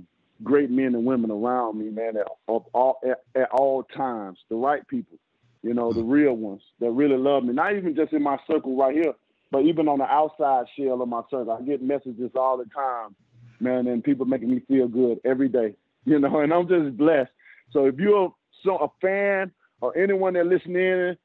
[0.42, 4.38] great men and women around me, man, at, all, at, at all times.
[4.48, 5.18] The right people,
[5.62, 7.52] you know, the real ones that really love me.
[7.52, 9.14] Not even just in my circle right here,
[9.50, 11.50] but even on the outside shell of my circle.
[11.50, 13.14] I get messages all the time
[13.60, 17.30] man, and people making me feel good every day, you know, and I'm just blessed.
[17.72, 18.32] So if you're
[18.64, 21.16] so a fan or anyone that listening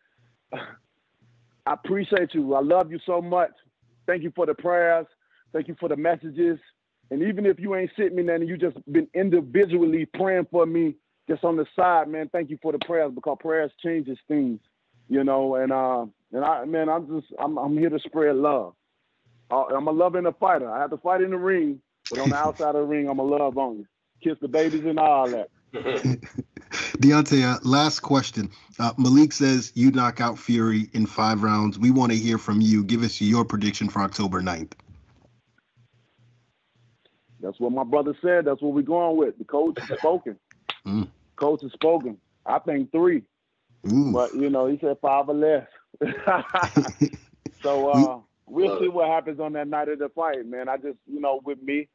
[1.65, 2.53] I appreciate you.
[2.55, 3.51] I love you so much.
[4.05, 5.07] Thank you for the prayers.
[5.53, 6.59] Thank you for the messages.
[7.11, 10.95] And even if you ain't sitting me and you just been individually praying for me
[11.29, 14.59] just on the side, man, thank you for the prayers because prayers changes things,
[15.09, 15.55] you know.
[15.55, 18.73] And uh, and I, man, I'm just I'm I'm here to spread love.
[19.51, 20.71] Uh, I'm a lover and a fighter.
[20.71, 21.79] I have to fight in the ring,
[22.09, 23.87] but on the outside of the ring, I'm a love on you.
[24.23, 25.49] Kiss the babies and all that.
[26.99, 28.49] Deontay, uh, last question.
[28.79, 31.77] Uh, Malik says you knock out Fury in five rounds.
[31.77, 32.83] We want to hear from you.
[32.83, 34.73] Give us your prediction for October 9th.
[37.43, 38.45] That's what my brother said.
[38.45, 39.37] That's what we're going with.
[39.37, 40.37] The coach has spoken.
[40.85, 41.07] Mm.
[41.37, 42.17] Coach has spoken.
[42.45, 43.23] I think three.
[43.89, 44.11] Ooh.
[44.11, 45.65] But, you know, he said five or less.
[47.63, 50.67] so, uh, we'll see what happens on that night of the fight, man.
[50.67, 51.87] I just, you know, with me,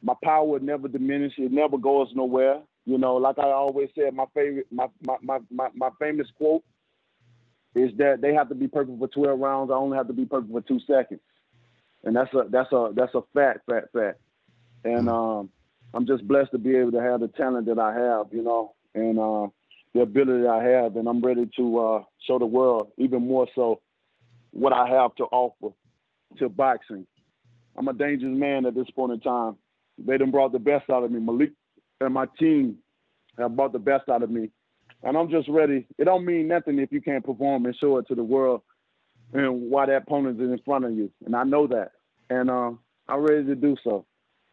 [0.00, 1.32] my power never diminish.
[1.38, 2.62] It never goes nowhere.
[2.84, 6.62] You know, like I always said, my favorite, my my my my, my famous quote
[7.74, 9.70] is that they have to be perfect for 12 rounds.
[9.72, 11.20] I only have to be perfect for two seconds,
[12.04, 14.20] and that's a that's a that's a fact, fact, fact.
[14.86, 15.50] And um,
[15.92, 18.26] I'm just blessed to be able to have the talent that I have.
[18.32, 19.48] You know, and uh,
[19.94, 23.80] the ability I have, and I'm ready to uh, show the world even more so
[24.52, 25.74] what I have to offer
[26.38, 27.06] to boxing.
[27.76, 29.56] I'm a dangerous man at this point in time.
[29.98, 31.20] They done brought the best out of me.
[31.20, 31.52] Malik
[32.00, 32.76] and my team
[33.38, 34.50] have brought the best out of me.
[35.02, 35.86] And I'm just ready.
[35.98, 38.62] It don't mean nothing if you can't perform and show it to the world
[39.32, 41.10] and why that opponent is in front of you.
[41.24, 41.92] And I know that.
[42.30, 42.72] And uh,
[43.08, 44.06] I'm ready to do so,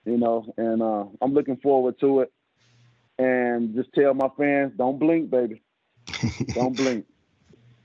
[0.05, 2.31] you know, and uh, I'm looking forward to it.
[3.19, 5.61] And just tell my fans, don't blink, baby.
[6.53, 7.05] don't blink.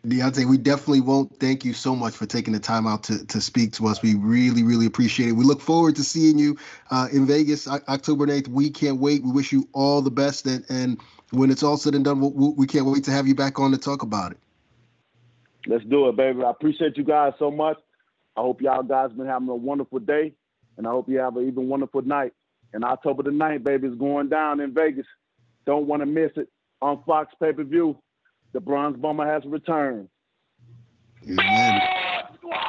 [0.07, 1.39] Deontay, we definitely won't.
[1.39, 4.01] Thank you so much for taking the time out to, to speak to us.
[4.01, 5.33] We really, really appreciate it.
[5.33, 6.57] We look forward to seeing you
[6.91, 8.49] uh, in Vegas October 9th.
[8.49, 9.23] We can't wait.
[9.23, 10.47] We wish you all the best.
[10.47, 11.01] And, and
[11.31, 13.73] when it's all said and done, we, we can't wait to have you back on
[13.73, 14.39] to talk about it.
[15.67, 16.45] Let's do it, baby.
[16.45, 17.79] I appreciate you guys so much.
[18.37, 20.33] I hope y'all guys been having a wonderful day,
[20.79, 22.33] and I hope you have an even wonderful night.
[22.73, 25.07] And October the 9th, baby, is going down in Vegas.
[25.67, 26.49] Don't want to miss it
[26.81, 27.99] on Fox pay per view.
[28.53, 30.09] The Bronze Bomber has returned.
[31.29, 31.81] Amen.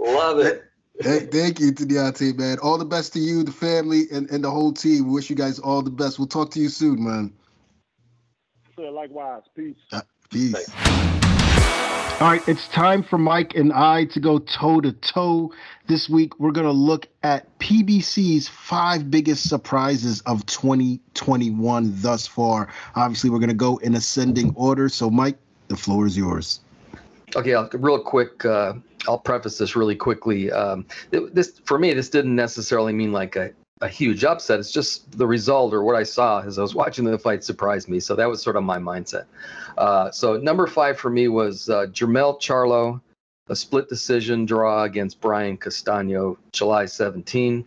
[0.00, 0.64] Love it.
[1.00, 2.58] Hey, thank you to Deontay, man.
[2.60, 5.08] All the best to you, the family, and, and the whole team.
[5.08, 6.18] We wish you guys all the best.
[6.18, 7.32] We'll talk to you soon, man.
[8.76, 9.42] Sir, likewise.
[9.56, 9.76] Peace.
[9.92, 10.70] Uh, peace.
[12.20, 15.52] All right, it's time for Mike and I to go toe to toe.
[15.88, 22.68] This week, we're going to look at PBC's five biggest surprises of 2021 thus far.
[22.94, 24.88] Obviously, we're going to go in ascending order.
[24.88, 25.36] So, Mike,
[25.68, 26.60] the floor is yours.
[27.36, 28.44] Okay, I'll, real quick.
[28.44, 28.74] Uh,
[29.08, 30.50] I'll preface this really quickly.
[30.52, 33.50] Um, this for me, this didn't necessarily mean like a
[33.80, 34.60] a huge upset.
[34.60, 37.88] It's just the result or what I saw as I was watching the fight surprised
[37.88, 38.00] me.
[38.00, 39.24] So that was sort of my mindset.
[39.76, 43.00] Uh, so number five for me was uh, Jermell Charlo,
[43.48, 47.64] a split decision draw against Brian Castano, July 17.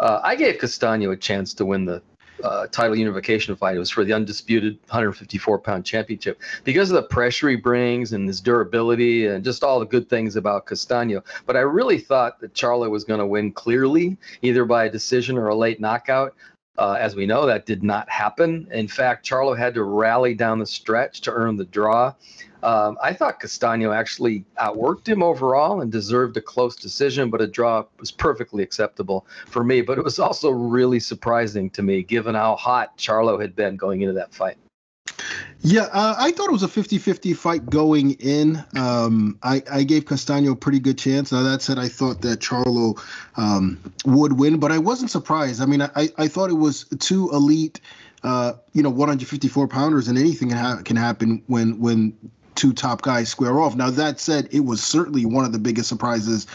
[0.00, 2.02] Uh, I gave Castano a chance to win the
[2.42, 3.76] uh, title unification fight.
[3.76, 8.26] It was for the undisputed 154 pound championship because of the pressure he brings and
[8.26, 11.22] his durability and just all the good things about Castano.
[11.46, 15.38] But I really thought that Charlo was going to win clearly, either by a decision
[15.38, 16.34] or a late knockout.
[16.78, 18.66] Uh, as we know, that did not happen.
[18.72, 22.14] In fact, Charlo had to rally down the stretch to earn the draw.
[22.62, 27.46] Um, I thought Castano actually outworked him overall and deserved a close decision, but a
[27.46, 29.82] draw was perfectly acceptable for me.
[29.82, 34.02] But it was also really surprising to me, given how hot Charlo had been going
[34.02, 34.56] into that fight.
[35.64, 38.62] Yeah, uh, I thought it was a 50 50 fight going in.
[38.76, 41.30] Um, I, I, gave Castano a pretty good chance.
[41.30, 43.00] Now, that said, I thought that Charlo
[43.36, 45.60] um, would win, but I wasn't surprised.
[45.60, 47.80] I mean, I, I thought it was two elite,
[48.24, 52.16] uh, you know, 154 pounders, and anything can, ha- can happen when when
[52.54, 53.76] two top guys square off.
[53.76, 56.46] Now, that said, it was certainly one of the biggest surprises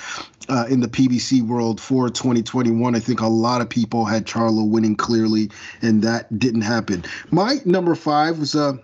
[0.50, 2.96] uh, in the PBC world for 2021.
[2.96, 5.50] I think a lot of people had Charlo winning clearly,
[5.82, 7.04] and that didn't happen.
[7.32, 8.78] My number five was uh,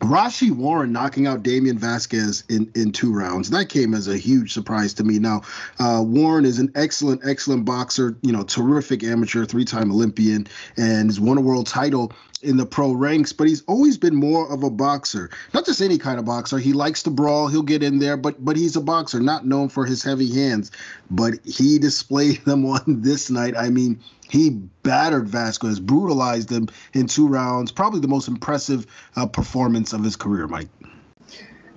[0.00, 3.50] Rau'shee Warren knocking out Damien Vasquez in, in two rounds.
[3.50, 5.18] That came as a huge surprise to me.
[5.18, 5.42] Now,
[5.78, 11.08] uh, Warren is an excellent, excellent boxer, you know, terrific amateur, three time Olympian, and
[11.08, 12.12] has won a world title
[12.44, 15.30] in the pro ranks, but he's always been more of a boxer.
[15.52, 16.58] Not just any kind of boxer.
[16.58, 17.48] He likes to brawl.
[17.48, 20.70] He'll get in there, but but he's a boxer, not known for his heavy hands.
[21.10, 23.54] But he displayed them on this night.
[23.56, 24.50] I mean, he
[24.82, 27.72] battered Vasquez, brutalized him in two rounds.
[27.72, 28.86] Probably the most impressive
[29.16, 30.68] uh, performance of his career, Mike.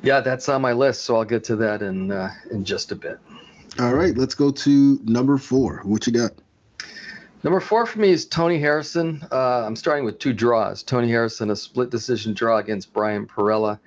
[0.03, 2.95] Yeah, that's on my list, so I'll get to that in uh, in just a
[2.95, 3.19] bit.
[3.79, 5.81] All right, let's go to number four.
[5.83, 6.31] What you got?
[7.47, 9.25] Number four for me is Tony Harrison.
[9.31, 10.83] Uh, I'm starting with two draws.
[10.83, 13.79] Tony Harrison, a split decision draw against Brian Perrella,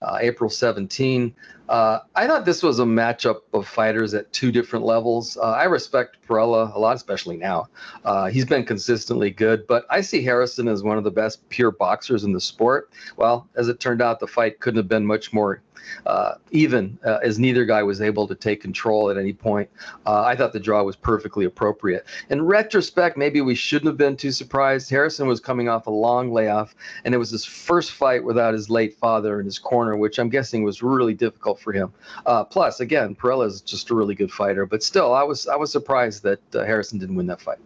[0.00, 1.34] uh, April 17.
[1.68, 5.36] Uh, I thought this was a matchup of fighters at two different levels.
[5.36, 7.66] Uh, I respect Perrella a lot, especially now.
[8.04, 11.72] Uh, he's been consistently good, but I see Harrison as one of the best pure
[11.72, 12.92] boxers in the sport.
[13.16, 15.60] Well, as it turned out, the fight couldn't have been much more
[16.06, 19.68] uh, even uh, as neither guy was able to take control at any point.
[20.06, 22.06] Uh, I thought the draw was perfectly appropriate.
[22.30, 24.90] In retrospect, maybe we shouldn't have been too surprised.
[24.90, 26.74] Harrison was coming off a long layoff,
[27.04, 30.28] and it was his first fight without his late father in his corner, which I'm
[30.28, 31.92] guessing was really difficult for him.
[32.26, 35.56] Uh, plus, again, Perrella is just a really good fighter, but still, I was I
[35.56, 37.58] was surprised that uh, Harrison didn't win that fight.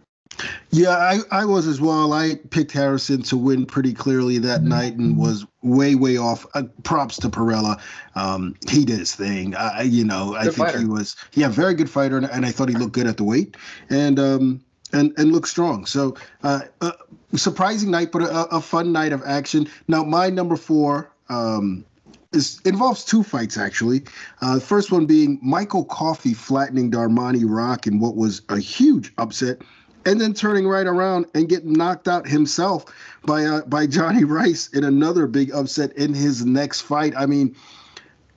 [0.71, 2.13] Yeah, I, I was as well.
[2.13, 4.69] I picked Harrison to win pretty clearly that mm-hmm.
[4.69, 6.45] night and was way, way off.
[6.53, 7.79] Uh, props to Perrella.
[8.15, 9.55] Um, he did his thing.
[9.55, 10.79] I, you know, good I think fighter.
[10.79, 13.23] he was, yeah, very good fighter, and, and, I thought he looked good at the
[13.23, 13.55] weight
[13.89, 15.85] and um, and and looked strong.
[15.85, 16.91] So, uh, uh,
[17.35, 19.67] surprising night, but a, a, fun night of action.
[19.87, 21.11] Now, my number four.
[21.29, 21.85] Um,
[22.33, 24.03] is, involves two fights actually.
[24.41, 29.13] Uh, the first one being Michael Coffie flattening Darmani Rock in what was a huge
[29.19, 29.61] upset
[30.05, 32.85] and then turning right around and getting knocked out himself
[33.25, 37.13] by uh, by Johnny Rice in another big upset in his next fight.
[37.17, 37.55] I mean,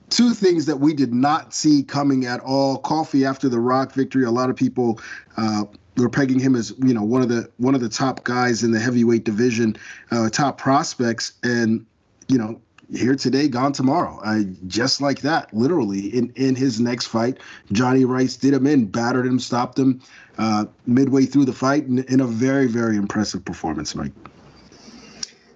[0.09, 2.81] two things that we did not see coming at all.
[2.81, 4.99] Coffie after the Rock victory, a lot of people
[5.35, 5.65] uh,
[5.97, 8.71] were pegging him as you know one of the one of the top guys in
[8.71, 9.75] the heavyweight division,
[10.11, 11.85] uh, top prospects, and
[12.27, 12.61] you know
[12.93, 14.21] here today, gone tomorrow.
[14.67, 16.07] Just like that, literally.
[16.15, 17.37] In in his next fight,
[17.71, 20.01] Johnny Rice did him in, battered him, stopped him
[20.37, 24.13] uh, midway through the fight, in, in a very very impressive performance, Mike.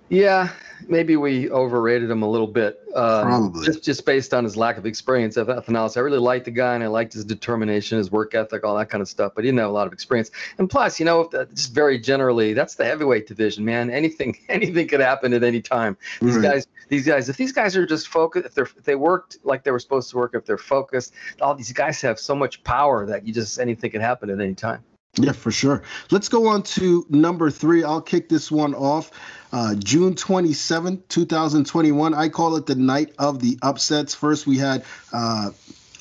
[0.10, 0.50] Yeah,
[0.88, 2.80] maybe we overrated him a little bit.
[2.96, 3.66] Um, Probably.
[3.66, 5.98] Just, just based on his lack of experience at else.
[5.98, 8.90] I really liked the guy and I liked his determination, his work ethic, all that
[8.90, 10.32] kind of stuff, but he didn't have a lot of experience.
[10.58, 13.90] And plus, you know, just very generally, that's the heavyweight division, man.
[13.90, 15.98] Anything anything could happen at any time.
[16.22, 16.44] These right.
[16.44, 19.64] guys these guys, if these guys are just focused, if they're if they worked like
[19.64, 23.06] they were supposed to work, if they're focused, all these guys have so much power
[23.06, 24.84] that you just anything can happen at any time.
[25.18, 25.84] Yeah, for sure.
[26.10, 27.84] Let's go on to number three.
[27.84, 29.12] I'll kick this one off.
[29.52, 32.14] Uh, June 27, 2021.
[32.14, 34.16] I call it the night of the upsets.
[34.16, 35.50] First, we had uh,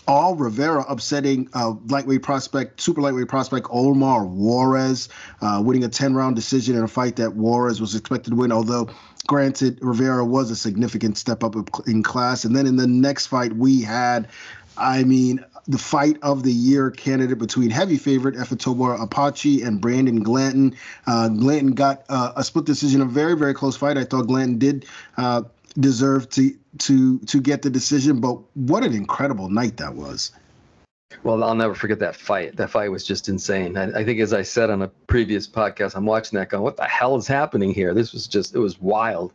[0.07, 5.09] all Rivera upsetting uh, lightweight prospect, super lightweight prospect Omar Juarez,
[5.41, 8.53] uh, winning a 10 round decision in a fight that Juarez was expected to win,
[8.53, 8.91] although
[9.27, 11.57] granted, Rivera was a significant step up
[11.87, 12.45] in class.
[12.45, 14.29] And then in the next fight, we had,
[14.77, 20.23] I mean, the fight of the year candidate between heavy favorite Efetobor Apochi and Brandon
[20.23, 20.75] Glanton.
[21.07, 23.97] Uh, Glanton got uh, a split decision, a very very close fight.
[23.97, 25.43] I thought Glanton did uh,
[25.79, 30.33] deserve to to to get the decision, but what an incredible night that was.
[31.23, 32.57] Well, I'll never forget that fight.
[32.57, 33.77] That fight was just insane.
[33.77, 36.77] I, I, think, as I said on a previous podcast, I'm watching that going, "What
[36.77, 39.33] the hell is happening here?" This was just, it was wild.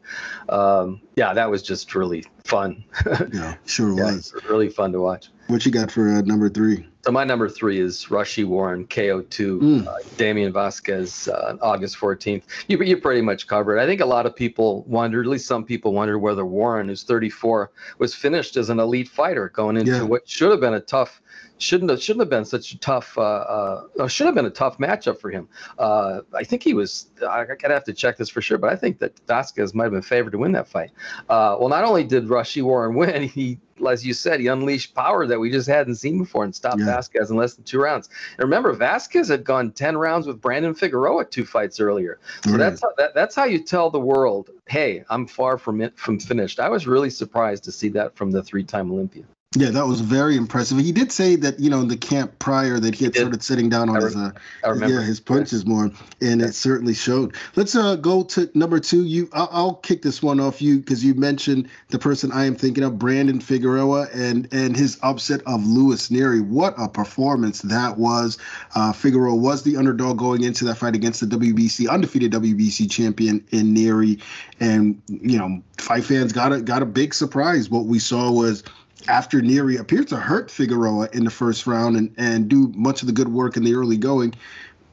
[0.49, 2.83] Um, yeah, that was just really fun.
[3.33, 4.33] yeah, sure yeah, was.
[4.49, 5.29] Really fun to watch.
[5.47, 6.87] What you got for uh, number three?
[7.05, 9.87] So my number three is Rau'shee Warren, KO2, mm.
[9.87, 12.41] uh, Damien Vasquez, uh, August 14th.
[12.67, 13.77] You, you pretty much covered.
[13.77, 17.03] I think a lot of people wondered, at least some people wondered, whether Warren, who's
[17.03, 17.69] 34,
[17.99, 20.01] was finished as an elite fighter going into yeah.
[20.01, 21.21] what should have been a tough
[21.57, 24.77] shouldn't have shouldn't have been such a tough uh, uh, should have been a tough
[24.77, 25.47] matchup for him.
[25.77, 27.07] Uh, I think he was.
[27.27, 29.93] I gotta have to check this for sure, but I think that Vasquez might have
[29.93, 30.91] been favored to win that fight.
[31.29, 35.27] Uh, well, not only did Rau'shee Warren win, he as you said, he unleashed power
[35.27, 36.85] that we just hadn't seen before and stopped yeah.
[36.85, 38.09] Vasquez in less than two rounds.
[38.37, 42.19] And remember, Vasquez had gone ten rounds with Brandon Figueroa two fights earlier.
[42.43, 42.57] So mm.
[42.57, 46.19] that's how, that, that's how you tell the world, hey, I'm far from it, from
[46.19, 46.59] finished.
[46.59, 49.27] I was really surprised to see that from the three-time Olympian.
[49.57, 50.77] Yeah, that was very impressive.
[50.79, 53.41] He did say that you know in the camp prior that he had he started
[53.41, 54.31] sitting down on his uh,
[54.65, 56.47] yeah his punches more, and yeah.
[56.47, 57.35] it certainly showed.
[57.55, 59.05] Let's uh go to number two.
[59.05, 62.55] You, I'll, I'll kick this one off you because you mentioned the person I am
[62.55, 66.45] thinking of, Brandon Figueroa, and and his upset of Luis Nery.
[66.45, 68.37] What a performance that was!
[68.75, 73.45] Uh, Figueroa was the underdog going into that fight against the WBC undefeated WBC champion
[73.51, 74.21] in Nery,
[74.59, 77.69] and you know fight fans got a got a big surprise.
[77.69, 78.61] What we saw was
[79.07, 83.07] after Nery appeared to hurt Figueroa in the first round and, and do much of
[83.07, 84.33] the good work in the early going,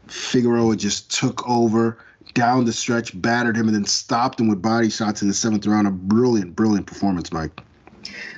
[0.07, 1.99] Figueroa just took over
[2.35, 5.67] down the stretch, battered him, and then stopped him with body shots in the seventh
[5.67, 5.87] round.
[5.87, 7.61] A brilliant, brilliant performance, Mike.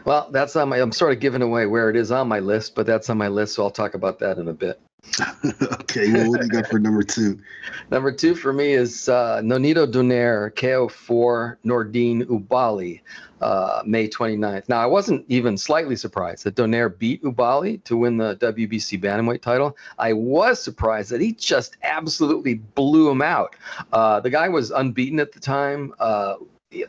[0.04, 0.80] Well, that's on my.
[0.80, 3.28] I'm sort of giving away where it is on my list, but that's on my
[3.28, 4.80] list, so I'll talk about that in a bit.
[5.44, 7.38] okay, well, what do you got for number two?
[7.90, 13.00] number two for me is uh, Nonito Donaire, KO4 Nordine Oubaali,
[13.44, 14.70] uh, May 29th.
[14.70, 19.42] Now, I wasn't even slightly surprised that Donaire beat Oubaali to win the WBC Bantamweight
[19.42, 19.76] title.
[19.98, 23.54] I was surprised that he just absolutely blew him out.
[23.92, 25.92] Uh, the guy was unbeaten at the time.
[25.98, 26.36] Uh,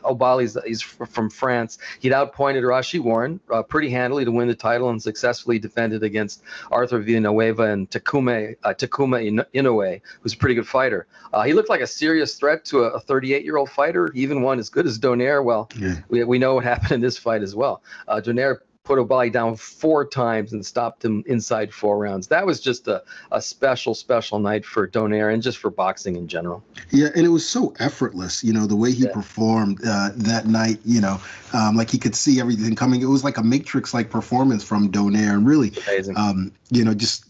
[0.04, 1.78] Oubaali's he's from France.
[2.00, 6.42] He'd outpointed Rau'shee Warren uh, pretty handily to win the title and successfully defended against
[6.70, 11.06] Arthur Villanueva and Takuma uh, Takuma Inoue, who's a pretty good fighter.
[11.32, 14.58] Uh, he looked like a serious threat to a 38 year old fighter, even one
[14.58, 15.44] as good as Donaire.
[15.44, 15.96] Well, yeah.
[16.08, 17.82] we, we know what happened in this fight as well.
[18.08, 22.28] Uh, Donaire put Oubaali down four times and stopped him inside four rounds.
[22.28, 26.28] That was just a, a special, special night for Donaire and just for boxing in
[26.28, 26.62] general.
[26.90, 29.12] Yeah, and it was so effortless, you know, the way he yeah.
[29.12, 31.20] performed uh, that night, you know,
[31.52, 33.02] um, like he could see everything coming.
[33.02, 35.72] It was like a Matrix like performance from Donaire and really,
[36.16, 37.24] um, you know, just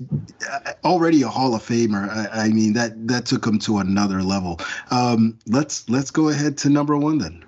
[0.50, 2.08] uh, already a Hall of Famer.
[2.08, 4.60] I, I, mean, that that took him to another level.
[4.90, 7.44] Um, let's let's go ahead to number one then.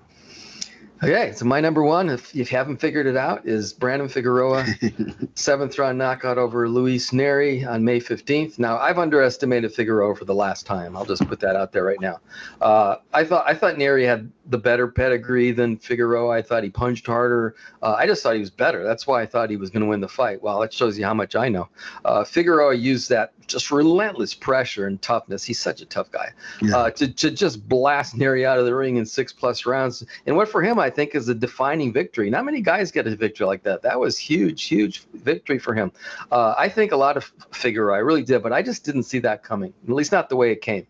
[1.00, 4.66] Okay, so my number one, if you haven't figured it out, is Brandon Figueroa,
[5.36, 8.58] seventh round knockout over Luis Nery on May 15th.
[8.58, 10.96] Now, I've underestimated Figueroa for the last time.
[10.96, 12.18] I'll just put that out there right now.
[12.60, 16.36] Uh, I thought I thought Nery had the better pedigree than Figueroa.
[16.36, 17.54] I thought he punched harder.
[17.80, 18.82] Uh, I just thought he was better.
[18.82, 20.42] That's why I thought he was going to win the fight.
[20.42, 21.68] Well, that shows you how much I know.
[22.04, 25.42] Uh, Figueroa used that just relentless pressure and toughness.
[25.42, 26.32] He's such a tough guy.
[26.62, 26.76] Yeah.
[26.76, 30.04] Uh, to, to just blast Nery out of the ring in six plus rounds.
[30.26, 32.30] And what for him, I think, is a defining victory.
[32.30, 33.82] Not many guys get a victory like that.
[33.82, 35.90] That was huge, huge victory for him.
[36.30, 39.18] Uh, I think a lot of Figueroa, I really did, but I just didn't see
[39.20, 40.86] that coming, at least not the way it came.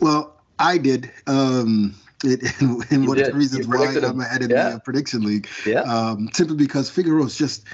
[0.00, 1.10] Well, I did.
[1.26, 1.94] Um,
[2.24, 3.26] it, and, and one did.
[3.26, 4.70] of the reasons why I'm ahead of yeah.
[4.70, 5.48] the uh, prediction league.
[5.66, 5.80] Yeah.
[5.82, 7.64] Um, simply because Figueroa is just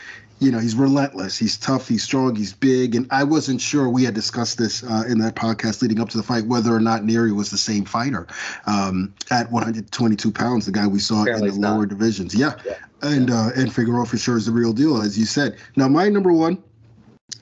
[0.40, 1.38] you know, he's relentless.
[1.38, 1.88] He's tough.
[1.88, 2.34] He's strong.
[2.34, 2.94] He's big.
[2.94, 6.16] And I wasn't sure we had discussed this uh, in that podcast leading up to
[6.16, 8.26] the fight whether or not Nery was the same fighter
[8.66, 11.88] um, at 122 pounds, the guy we saw Apparently in the lower not.
[11.88, 12.34] divisions.
[12.34, 12.74] Yeah, yeah.
[13.02, 13.46] and yeah.
[13.46, 15.56] Uh, and Figueroa for sure is the real deal, as you said.
[15.76, 16.62] Now, my number one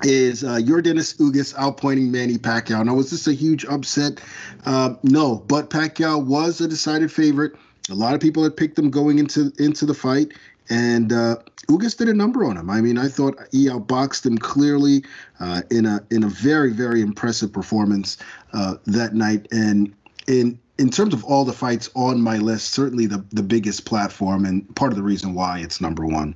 [0.05, 2.85] is uh, Yordenis Ugas outpointing Manny Pacquiao.
[2.85, 4.21] Now, was this a huge upset?
[4.65, 7.55] Uh, no, but Pacquiao was a decided favorite.
[7.91, 10.33] A lot of people had picked him going into into the fight.
[10.71, 11.37] And uh,
[11.69, 12.71] Ugas did a number on him.
[12.71, 15.05] I mean, I thought he outboxed him clearly
[15.41, 18.19] uh, in a in a very very impressive performance
[18.53, 19.47] uh, that night.
[19.53, 19.95] And
[20.27, 24.45] in in terms of all the fights on my list, certainly the the biggest platform
[24.45, 26.35] and part of the reason why it's number one.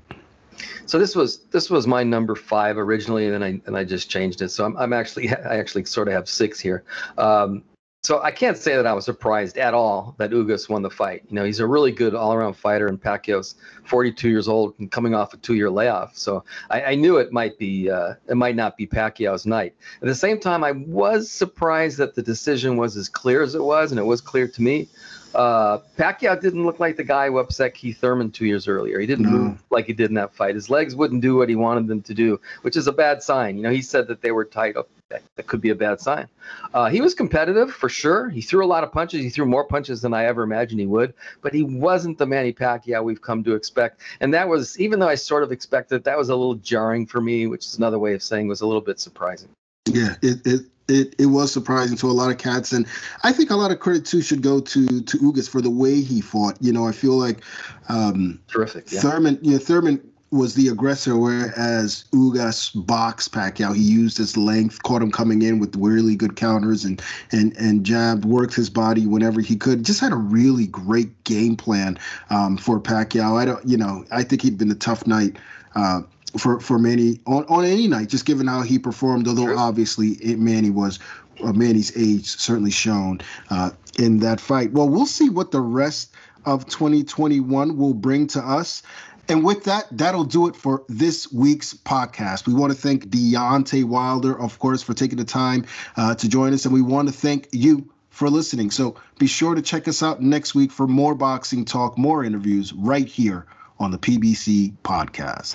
[0.87, 4.09] So this was this was my number five originally, and then I and I just
[4.09, 4.51] changed it.
[4.51, 6.85] So I'm, I'm actually I actually sort of have six here.
[7.19, 7.63] Um,
[8.07, 11.25] so I can't say that I was surprised at all that Ugas won the fight.
[11.29, 15.13] You know, he's a really good all-around fighter, and Pacquiao's 42 years old and coming
[15.13, 16.17] off a two-year layoff.
[16.17, 19.75] So I, I knew it might be, uh, it might not be Pacquiao's night.
[20.01, 23.65] At the same time, I was surprised that the decision was as clear as it
[23.65, 24.89] was, and it was clear to me.
[25.35, 28.99] Uh, Pacquiao didn't look like the guy who upset Keith Thurman two years earlier.
[28.99, 29.31] He didn't no.
[29.31, 30.55] move like he did in that fight.
[30.55, 33.57] His legs wouldn't do what he wanted them to do, which is a bad sign.
[33.57, 34.77] You know, he said that they were tight.
[35.09, 36.27] That, that could be a bad sign.
[36.75, 38.29] Uh, he was competitive for sure.
[38.29, 39.21] He threw a lot of punches.
[39.21, 42.53] He threw more punches than I ever imagined he would, but he wasn't the Manny
[42.53, 44.01] Pacquiao we've come to expect.
[44.21, 47.21] And that was, even though I sort of expected, that was a little jarring for
[47.21, 49.49] me, which is another way of saying was a little bit surprising.
[49.87, 52.87] Yeah, it, it it, it was surprising to a lot of cats, and
[53.23, 56.01] I think a lot of credit too should go to to Ugas for the way
[56.01, 56.57] he fought.
[56.61, 57.43] You know, I feel like
[57.89, 58.91] um, terrific.
[58.93, 59.01] Yeah.
[59.01, 63.75] Thurman, you know, Thurman was the aggressor, whereas Ugas boxed Pacquiao.
[63.75, 67.85] He used his length, caught him coming in with really good counters, and and and
[67.85, 69.85] jabbed, worked his body whenever he could.
[69.85, 71.99] Just had a really great game plan
[72.31, 73.37] um, for Pacquiao.
[73.41, 75.37] I don't, you know, I think he'd been a tough night.
[75.75, 76.03] Uh,
[76.39, 79.29] for for Manny on, on any night, just given how he performed.
[79.29, 79.59] Although True.
[79.59, 80.99] obviously it, Manny was
[81.43, 83.21] uh, Manny's age certainly shown
[83.51, 84.73] uh, in that fight.
[84.73, 86.15] Well, we'll see what the rest
[86.45, 88.83] of 2021 will bring to us.
[89.29, 92.47] And with that, that'll do it for this week's podcast.
[92.47, 95.67] We want to thank Deontay Wilder, of course, for taking the time
[95.97, 98.71] uh, to join us, and we want to thank you for listening.
[98.71, 102.73] So be sure to check us out next week for more boxing talk, more interviews
[102.73, 103.47] right here
[103.79, 105.55] on the PBC podcast.